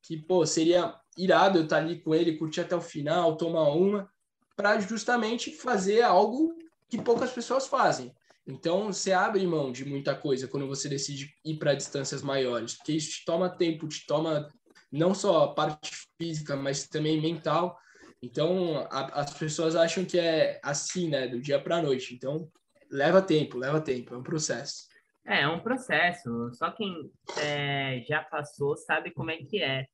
[0.00, 4.10] que, pô, seria irado eu estar ali com ele, curtir até o final, tomar uma,
[4.56, 6.54] para justamente fazer algo
[6.88, 8.10] que poucas pessoas fazem.
[8.46, 12.92] Então, você abre mão de muita coisa quando você decide ir para distâncias maiores, porque
[12.92, 14.50] isso te toma tempo, te toma
[14.90, 17.78] não só a parte física, mas também mental.
[18.22, 22.14] Então, a, as pessoas acham que é assim, né, do dia para a noite.
[22.14, 22.50] Então,
[22.90, 24.88] leva tempo, leva tempo, é um processo.
[25.26, 26.50] É, é um processo.
[26.54, 29.86] Só quem é, já passou sabe como é que é.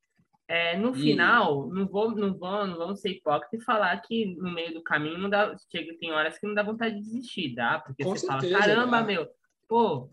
[0.49, 1.01] é no e...
[1.01, 4.83] final, não vou, não vou, não vamos ser hipócritas e falar que no meio do
[4.83, 7.81] caminho não dá, chega, tem horas que não dá vontade de desistir, dá?
[7.81, 9.07] Porque Com você certeza, fala, caramba, né?
[9.07, 9.29] meu,
[9.69, 10.11] pô,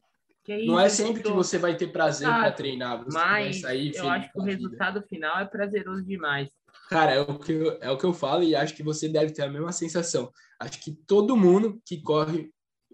[0.48, 1.30] isso, não é sempre tô...
[1.30, 4.44] que você vai ter prazer para treinar, você mas vai sair eu acho que o
[4.44, 6.50] resultado final é prazeroso demais.
[6.90, 9.32] Cara, é o, que eu, é o que eu falo e acho que você deve
[9.34, 10.32] ter a mesma sensação.
[10.60, 12.52] Acho que todo mundo que corre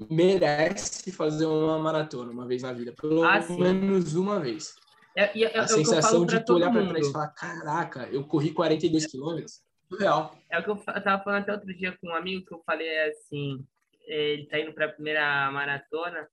[0.10, 4.74] merece fazer uma maratona uma vez na vida, pelo ah, menos uma vez.
[5.16, 8.52] É, é, é, a sensação de tu olhar para trás e falar: caraca, eu corri
[8.52, 9.62] 42 quilômetros.
[10.00, 10.38] Real.
[10.50, 12.62] É o que eu, eu tava falando até outro dia com um amigo que eu
[12.66, 13.66] falei assim:
[14.06, 16.28] ele tá indo para a primeira maratona.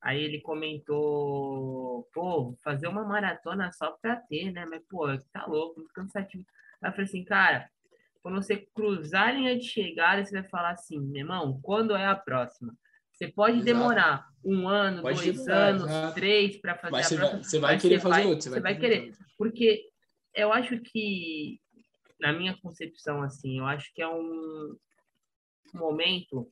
[0.00, 4.64] Aí ele comentou, pô, fazer uma maratona só pra ter, né?
[4.64, 6.44] Mas, pô, tá louco, muito cansativo.
[6.82, 7.68] Eu falei assim, cara,
[8.22, 12.06] quando você cruzar a linha de chegada, você vai falar assim, meu irmão, quando é
[12.06, 12.76] a próxima?
[13.12, 13.64] Você pode Exato.
[13.64, 16.14] demorar um ano, pode dois demorar, anos, exato.
[16.14, 17.32] três para fazer Mas a você prova.
[17.32, 18.42] Vai, você vai querer fazer vai, outro.
[18.42, 19.12] Você vai, vai querer.
[19.36, 19.88] Porque
[20.34, 21.60] eu acho que,
[22.20, 24.76] na minha concepção, assim, eu acho que é um
[25.74, 26.48] momento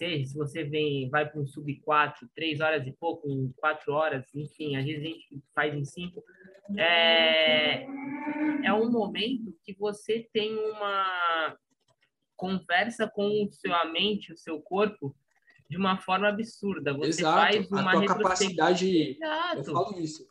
[0.00, 4.24] seja, se você vem, vai para um sub 4, 3 horas e pouco, 4 horas,
[4.34, 6.24] enfim, às vezes a gente faz em 5,
[6.78, 7.84] é,
[8.64, 11.54] é um momento que você tem uma
[12.34, 15.14] conversa com o sua mente, o seu corpo,
[15.68, 16.94] de uma forma absurda.
[16.94, 17.38] Você Exato.
[17.38, 19.18] faz uma a tua capacidade.
[19.22, 19.58] Exato.
[19.58, 20.26] Eu falo isso.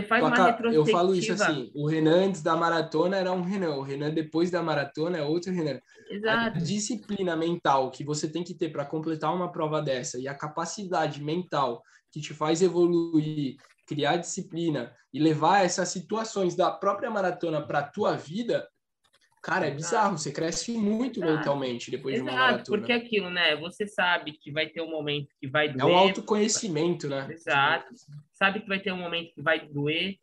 [0.00, 0.74] Você faz uma retrospectiva.
[0.74, 4.50] Eu falo isso assim, o Renan antes da maratona era um Renan, o Renan depois
[4.50, 5.80] da maratona é outro Renan.
[6.10, 6.56] Exato.
[6.56, 10.34] A disciplina mental que você tem que ter para completar uma prova dessa e a
[10.34, 11.82] capacidade mental
[12.12, 17.88] que te faz evoluir, criar disciplina e levar essas situações da própria maratona para a
[17.88, 18.66] tua vida,
[19.42, 21.36] Cara, é bizarro, você cresce muito Exato.
[21.36, 22.78] mentalmente depois Exato, de uma maratona.
[22.78, 23.56] porque é aquilo, né?
[23.56, 25.80] Você sabe que vai ter um momento que vai doer.
[25.80, 27.26] É um autoconhecimento, né?
[27.30, 27.94] Exato.
[28.32, 30.16] Sabe que vai ter um momento que vai doer,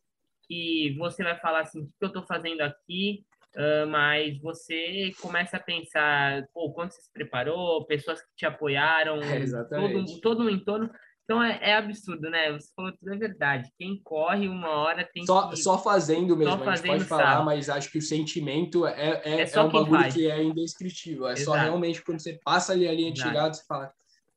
[0.48, 3.26] que você vai falar assim, o que eu estou fazendo aqui?
[3.56, 9.18] Uh, mas você começa a pensar, pô, quanto você se preparou, pessoas que te apoiaram,
[9.24, 10.90] é, todo, todo um entorno.
[11.26, 12.52] Então é, é, absurdo, né?
[12.54, 13.72] Você falou tudo é verdade.
[13.80, 15.58] Quem corre uma hora tem só, que...
[15.58, 17.24] Só fazendo mesmo, só a gente pode sabe.
[17.24, 20.14] falar, mas acho que o sentimento é, é, é, é um bagulho faz.
[20.14, 21.28] que é indescritível.
[21.28, 21.46] É Exato.
[21.46, 23.92] só realmente quando você passa ali a linha de chegada, você fala,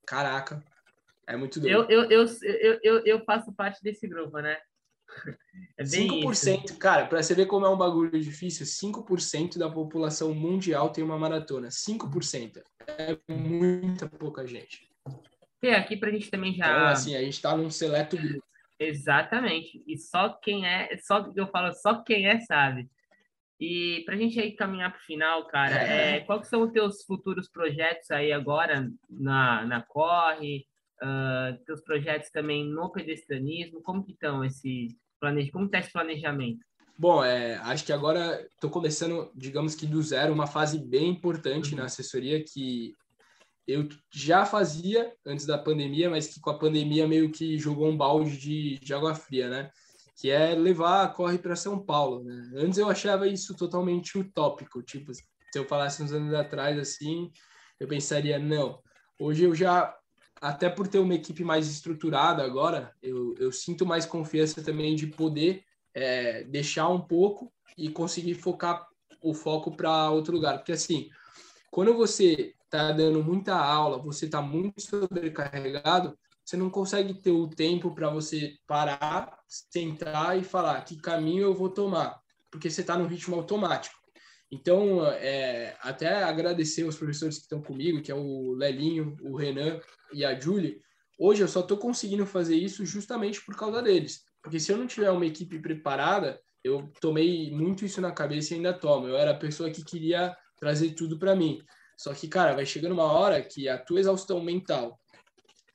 [0.06, 0.64] caraca,
[1.26, 1.74] é muito doido.
[1.74, 4.56] Eu, eu, eu, eu, eu, eu faço parte desse grupo, né?
[5.76, 6.78] É bem 5%, isso.
[6.78, 11.18] cara, para você ver como é um bagulho difícil, 5% da população mundial tem uma
[11.18, 11.68] maratona.
[11.68, 12.62] 5%.
[12.86, 14.88] É muita pouca gente.
[15.62, 16.66] E aqui pra gente também já.
[16.66, 18.44] Então, assim, a gente tá num seleto grupo.
[18.78, 19.82] Exatamente.
[19.86, 22.88] E só quem é, só eu falo, só quem é sabe.
[23.60, 26.16] E pra gente aí caminhar pro final, cara, é.
[26.16, 30.66] É, quais são os teus futuros projetos aí agora na, na Corre?
[31.00, 33.82] Uh, teus projetos também no pedestrianismo?
[33.82, 34.96] Como que estão esse?
[35.52, 36.64] Como está esse planejamento?
[36.96, 41.70] Bom, é, acho que agora estou começando, digamos que do zero, uma fase bem importante
[41.70, 41.78] uhum.
[41.78, 42.92] na assessoria que
[43.68, 47.96] eu já fazia antes da pandemia, mas que com a pandemia meio que jogou um
[47.96, 49.70] balde de, de água fria, né?
[50.16, 52.50] Que é levar a corre para São Paulo, né?
[52.54, 55.22] Antes eu achava isso totalmente utópico, tipo, se
[55.54, 57.30] eu falasse uns anos atrás assim,
[57.78, 58.80] eu pensaria, não.
[59.20, 59.94] Hoje eu já,
[60.40, 65.08] até por ter uma equipe mais estruturada agora, eu, eu sinto mais confiança também de
[65.08, 65.62] poder
[65.92, 68.88] é, deixar um pouco e conseguir focar
[69.22, 70.56] o foco para outro lugar.
[70.56, 71.10] Porque assim,
[71.70, 77.48] quando você está dando muita aula, você está muito sobrecarregado, você não consegue ter o
[77.48, 82.96] tempo para você parar, sentar e falar que caminho eu vou tomar, porque você está
[82.96, 83.96] no ritmo automático.
[84.50, 89.78] Então, é, até agradecer os professores que estão comigo, que é o Lelinho, o Renan
[90.12, 90.80] e a Julie.
[91.18, 94.22] Hoje eu só estou conseguindo fazer isso justamente por causa deles.
[94.42, 98.56] Porque se eu não tiver uma equipe preparada, eu tomei muito isso na cabeça e
[98.56, 99.06] ainda tomo.
[99.06, 101.60] Eu era a pessoa que queria trazer tudo para mim.
[101.98, 105.00] Só que, cara, vai chegando uma hora que a tua exaustão mental,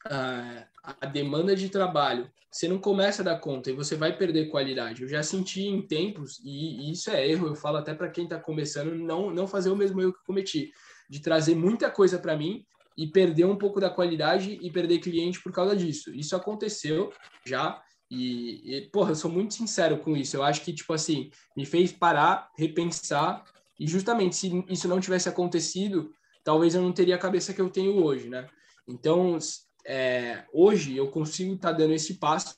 [0.07, 0.65] a,
[1.01, 5.01] a demanda de trabalho, você não começa a dar conta e você vai perder qualidade.
[5.01, 8.23] Eu já senti em tempos, e, e isso é erro, eu falo até para quem
[8.23, 10.71] está começando, não, não fazer o mesmo erro que cometi,
[11.09, 12.65] de trazer muita coisa para mim
[12.97, 16.13] e perder um pouco da qualidade e perder cliente por causa disso.
[16.15, 17.11] Isso aconteceu
[17.45, 20.37] já, e, e, porra, eu sou muito sincero com isso.
[20.37, 23.43] Eu acho que, tipo assim, me fez parar, repensar
[23.79, 26.11] e justamente se isso não tivesse acontecido,
[26.43, 28.47] talvez eu não teria a cabeça que eu tenho hoje, né?
[28.87, 29.37] Então,
[29.85, 32.55] é, hoje eu consigo estar tá dando esse passo,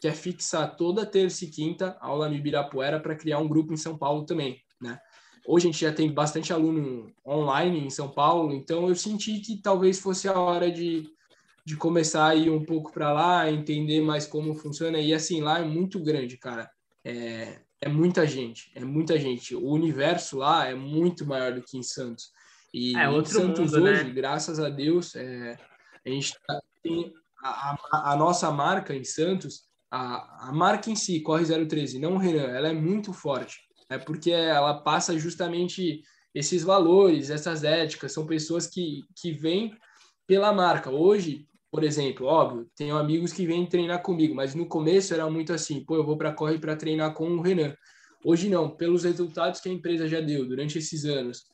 [0.00, 3.76] que é fixar toda terça e quinta aula no Ibirapuera para criar um grupo em
[3.76, 4.98] São Paulo também, né?
[5.46, 9.60] Hoje a gente já tem bastante aluno online em São Paulo, então eu senti que
[9.60, 11.10] talvez fosse a hora de,
[11.64, 14.98] de começar a ir um pouco para lá, entender mais como funciona.
[14.98, 16.70] E assim, lá é muito grande, cara.
[17.04, 19.54] É, é muita gente, é muita gente.
[19.54, 22.30] O universo lá é muito maior do que em Santos.
[22.72, 24.10] E é, em Santos mundo, hoje, né?
[24.10, 25.56] graças a Deus, é,
[26.04, 27.12] a gente tá, tem
[27.42, 32.14] a, a, a, nossa marca em Santos, a, a marca em si, Corre 013, não
[32.14, 33.58] o Renan, ela é muito forte.
[33.88, 36.02] É porque ela passa justamente
[36.34, 39.76] esses valores, essas éticas, são pessoas que, que vêm
[40.26, 40.90] pela marca.
[40.90, 45.52] Hoje, por exemplo, óbvio, tenho amigos que vêm treinar comigo, mas no começo era muito
[45.52, 47.74] assim, pô, eu vou para corre para treinar com o Renan.
[48.24, 51.44] Hoje não, pelos resultados que a empresa já deu durante esses anos,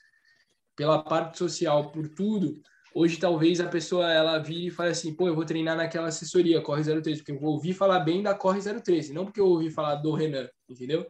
[0.74, 2.60] pela parte social, por tudo,
[2.94, 6.62] hoje talvez a pessoa ela vire e fale assim, pô, eu vou treinar naquela assessoria
[6.62, 9.70] Corre 013, porque eu vou ouvir falar bem da Corre 013, não porque eu ouvi
[9.70, 11.06] falar do Renan, entendeu?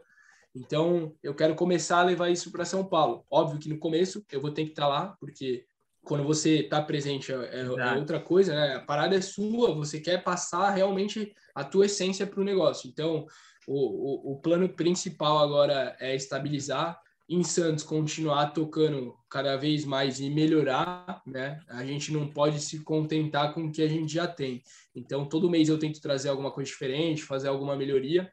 [0.53, 3.25] Então, eu quero começar a levar isso para São Paulo.
[3.31, 5.65] Óbvio que no começo eu vou ter que estar lá, porque
[6.07, 8.77] quando você está presente é, é, é, outra coisa, né?
[8.77, 12.89] A parada é sua, você quer passar realmente a tua essência para o negócio.
[12.89, 13.27] Então,
[13.67, 16.97] o, o, o plano principal agora é estabilizar
[17.29, 21.61] em Santos continuar tocando cada vez mais e melhorar, né?
[21.69, 24.63] A gente não pode se contentar com o que a gente já tem.
[24.95, 28.31] Então, todo mês eu tento trazer alguma coisa diferente, fazer alguma melhoria.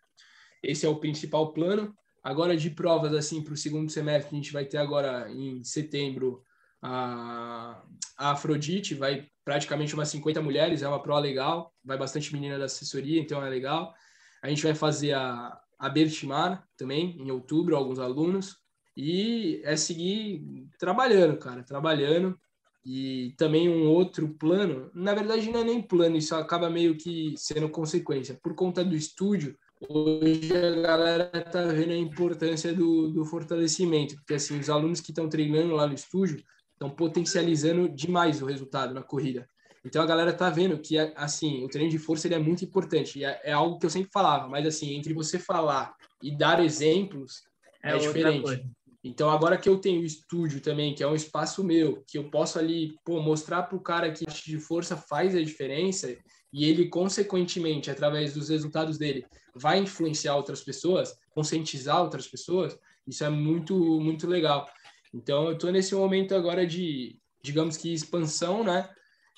[0.62, 1.92] Esse é o principal plano.
[2.24, 6.44] Agora, de provas, assim, para o segundo semestre, a gente vai ter agora, em setembro,
[6.84, 7.82] a,
[8.18, 12.66] a Afrodite, vai praticamente umas 50 mulheres, é uma prova legal, vai bastante menina da
[12.66, 13.94] assessoria, então é legal.
[14.42, 18.58] A gente vai fazer a, a Bertimar também, em outubro, alguns alunos.
[18.96, 22.38] E é seguir trabalhando, cara, trabalhando.
[22.86, 27.34] E também um outro plano, na verdade não é nem plano, isso acaba meio que
[27.38, 28.38] sendo consequência.
[28.44, 29.58] Por conta do estúdio,
[29.88, 35.12] hoje a galera tá vendo a importância do, do fortalecimento, porque assim, os alunos que
[35.12, 36.44] estão treinando lá no estúdio
[36.84, 39.48] estão potencializando demais o resultado na corrida.
[39.86, 43.24] Então a galera tá vendo que assim, o treino de força ele é muito importante,
[43.24, 47.44] é, é algo que eu sempre falava, mas assim, entre você falar e dar exemplos
[47.84, 48.66] é, é diferente.
[49.06, 52.30] Então, agora que eu tenho o estúdio também, que é um espaço meu, que eu
[52.30, 56.16] posso ali pô, mostrar para o cara que de força faz a diferença
[56.54, 63.26] e ele, consequentemente, através dos resultados dele, vai influenciar outras pessoas, conscientizar outras pessoas, isso
[63.26, 64.70] é muito, muito legal.
[65.14, 68.90] Então, eu estou nesse momento agora de, digamos que, expansão, né?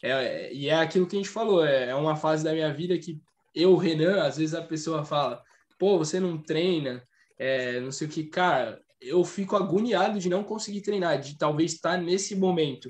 [0.02, 2.98] É, e é aquilo que a gente falou, é, é uma fase da minha vida
[2.98, 3.20] que
[3.54, 5.42] eu, Renan, às vezes a pessoa fala,
[5.80, 7.04] pô, você não treina,
[7.38, 11.74] é, não sei o que, cara, eu fico agoniado de não conseguir treinar, de talvez
[11.74, 12.90] estar nesse momento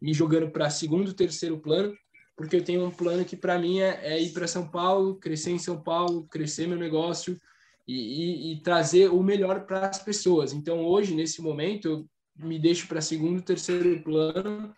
[0.00, 1.94] me jogando para segundo, terceiro plano,
[2.36, 5.50] porque eu tenho um plano que para mim é, é ir para São Paulo, crescer
[5.50, 7.40] em São Paulo, crescer meu negócio
[7.88, 10.52] e, e, e trazer o melhor para as pessoas.
[10.52, 12.08] Então hoje nesse momento eu
[12.38, 14.74] me deixo para segundo, terceiro plano,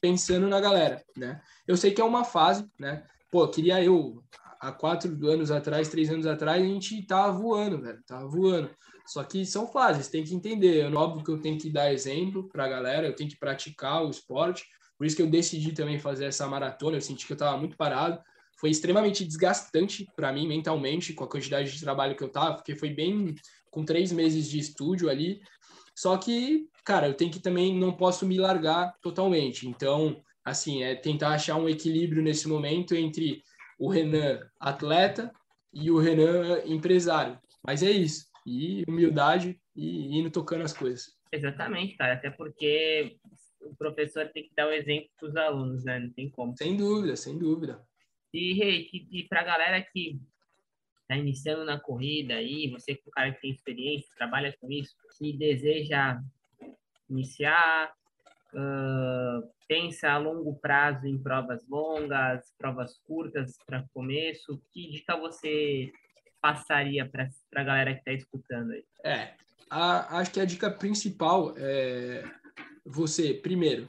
[0.00, 1.40] pensando na galera, né?
[1.66, 3.04] Eu sei que é uma fase, né?
[3.30, 4.22] Pô, queria eu
[4.60, 8.70] há quatro anos atrás, três anos atrás, a gente tava voando, velho, tava voando.
[9.06, 10.80] Só que são fases, tem que entender.
[10.80, 14.04] É óbvio que eu tenho que dar exemplo para a galera, eu tenho que praticar
[14.04, 14.64] o esporte.
[14.96, 16.96] Por isso que eu decidi também fazer essa maratona.
[16.96, 18.20] Eu senti que eu estava muito parado.
[18.58, 22.76] Foi extremamente desgastante para mim mentalmente, com a quantidade de trabalho que eu tava, porque
[22.76, 23.34] foi bem
[23.70, 25.40] com três meses de estúdio ali.
[25.96, 29.68] Só que, cara, eu tenho que também não posso me largar totalmente.
[29.68, 33.42] Então, assim, é tentar achar um equilíbrio nesse momento entre
[33.78, 35.32] o Renan atleta
[35.72, 37.38] e o Renan empresário.
[37.64, 41.16] Mas é isso e humildade e indo tocando as coisas.
[41.30, 43.16] Exatamente, cara, até porque
[43.60, 45.98] o professor tem que dar o exemplo para os alunos, né?
[45.98, 46.54] Não tem como.
[46.56, 47.82] Sem dúvida, sem dúvida.
[48.32, 50.20] E, hey, e para a galera que
[51.02, 54.70] está iniciando na corrida aí, você que é um cara que tem experiência, trabalha com
[54.70, 56.20] isso, que deseja
[57.12, 57.92] iniciar,
[58.54, 65.92] uh, pensa a longo prazo em provas longas, provas curtas para começo, que dica você
[66.40, 68.84] passaria para a galera que está escutando aí?
[69.04, 69.34] É,
[69.70, 72.24] a, acho que a dica principal é
[72.84, 73.88] você, primeiro,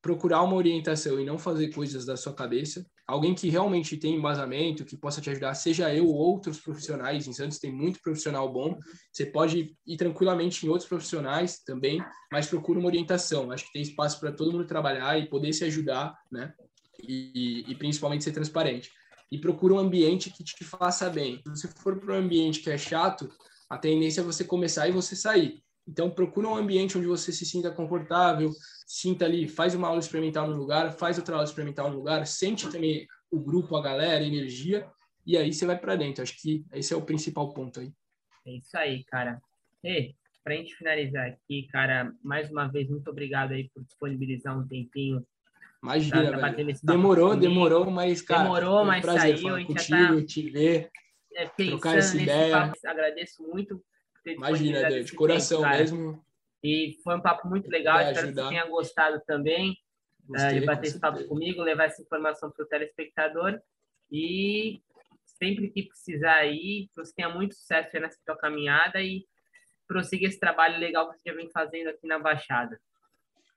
[0.00, 2.86] procurar uma orientação e não fazer coisas da sua cabeça.
[3.10, 7.26] Alguém que realmente tem embasamento, que possa te ajudar, seja eu ou outros profissionais.
[7.26, 8.78] Em Santos tem muito profissional bom.
[9.12, 12.00] Você pode ir tranquilamente em outros profissionais também,
[12.30, 13.50] mas procura uma orientação.
[13.50, 16.54] Acho que tem espaço para todo mundo trabalhar e poder se ajudar, né?
[17.02, 18.90] E, e principalmente ser transparente
[19.32, 21.40] e procura um ambiente que te faça bem.
[21.44, 23.30] Se você for para um ambiente que é chato,
[23.68, 25.62] a tendência é você começar e você sair.
[25.86, 28.50] Então, procura um ambiente onde você se sinta confortável,
[28.86, 32.70] sinta ali, faz uma aula experimental no lugar, faz outra aula experimental no lugar, sente
[32.70, 34.88] também o grupo, a galera, a energia,
[35.26, 36.22] e aí você vai para dentro.
[36.22, 37.92] Acho que esse é o principal ponto aí.
[38.46, 39.40] É isso aí, cara.
[39.82, 40.14] E,
[40.44, 44.66] para a gente finalizar aqui, cara, mais uma vez, muito obrigado aí por disponibilizar um
[44.66, 45.24] tempinho
[45.82, 50.50] Imagina, tá, tá demorou, demorou, mas, cara, demorou, mas prazer saiu, falar contigo, tá, te
[50.50, 50.90] ver,
[51.34, 52.52] é, trocar essa ideia.
[52.52, 53.82] Papo, agradeço muito
[54.26, 56.24] Imagina, Deus, de coração tempo, mesmo.
[56.62, 58.42] E foi um papo muito legal, espero ajudar.
[58.42, 59.78] que você tenha gostado também
[60.26, 63.60] Gostei, uh, de bater esse papo comigo, levar essa informação para o telespectador.
[64.10, 64.82] E
[65.24, 69.26] sempre que precisar aí, que você tenha muito sucesso nessa sua caminhada e
[69.86, 72.80] prossiga esse trabalho legal que você já vem fazendo aqui na Baixada.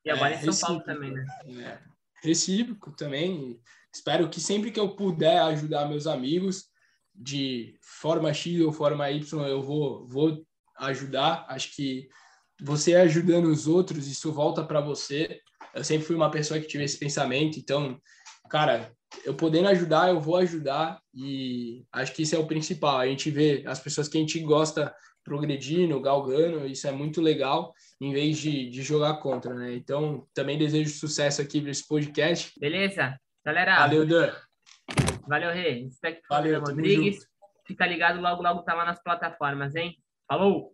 [0.05, 1.25] E agora é, em São Paulo também, né?
[1.47, 1.93] É
[2.23, 3.59] recíproco também.
[3.93, 6.71] Espero que sempre que eu puder ajudar meus amigos
[7.13, 10.43] de forma X ou forma Y, eu vou, vou
[10.77, 11.45] ajudar.
[11.49, 12.07] Acho que
[12.61, 15.39] você ajudando os outros, isso volta para você.
[15.73, 17.99] Eu sempre fui uma pessoa que tive esse pensamento, então,
[18.49, 18.91] cara,
[19.25, 22.97] eu podendo ajudar, eu vou ajudar e acho que isso é o principal.
[22.97, 24.93] A gente vê as pessoas que a gente gosta
[25.23, 29.73] progredindo, galgando, isso é muito legal, em vez de, de jogar contra, né?
[29.73, 32.51] Então, também desejo sucesso aqui para esse podcast.
[32.59, 33.17] Beleza?
[33.45, 33.77] Galera.
[33.77, 34.31] Valeu, Dan.
[35.27, 35.87] Valeu, Rei.
[36.29, 37.25] Valeu, Rodrigues.
[37.65, 39.97] Fica ligado, logo, logo tá lá nas plataformas, hein?
[40.27, 40.73] Falou!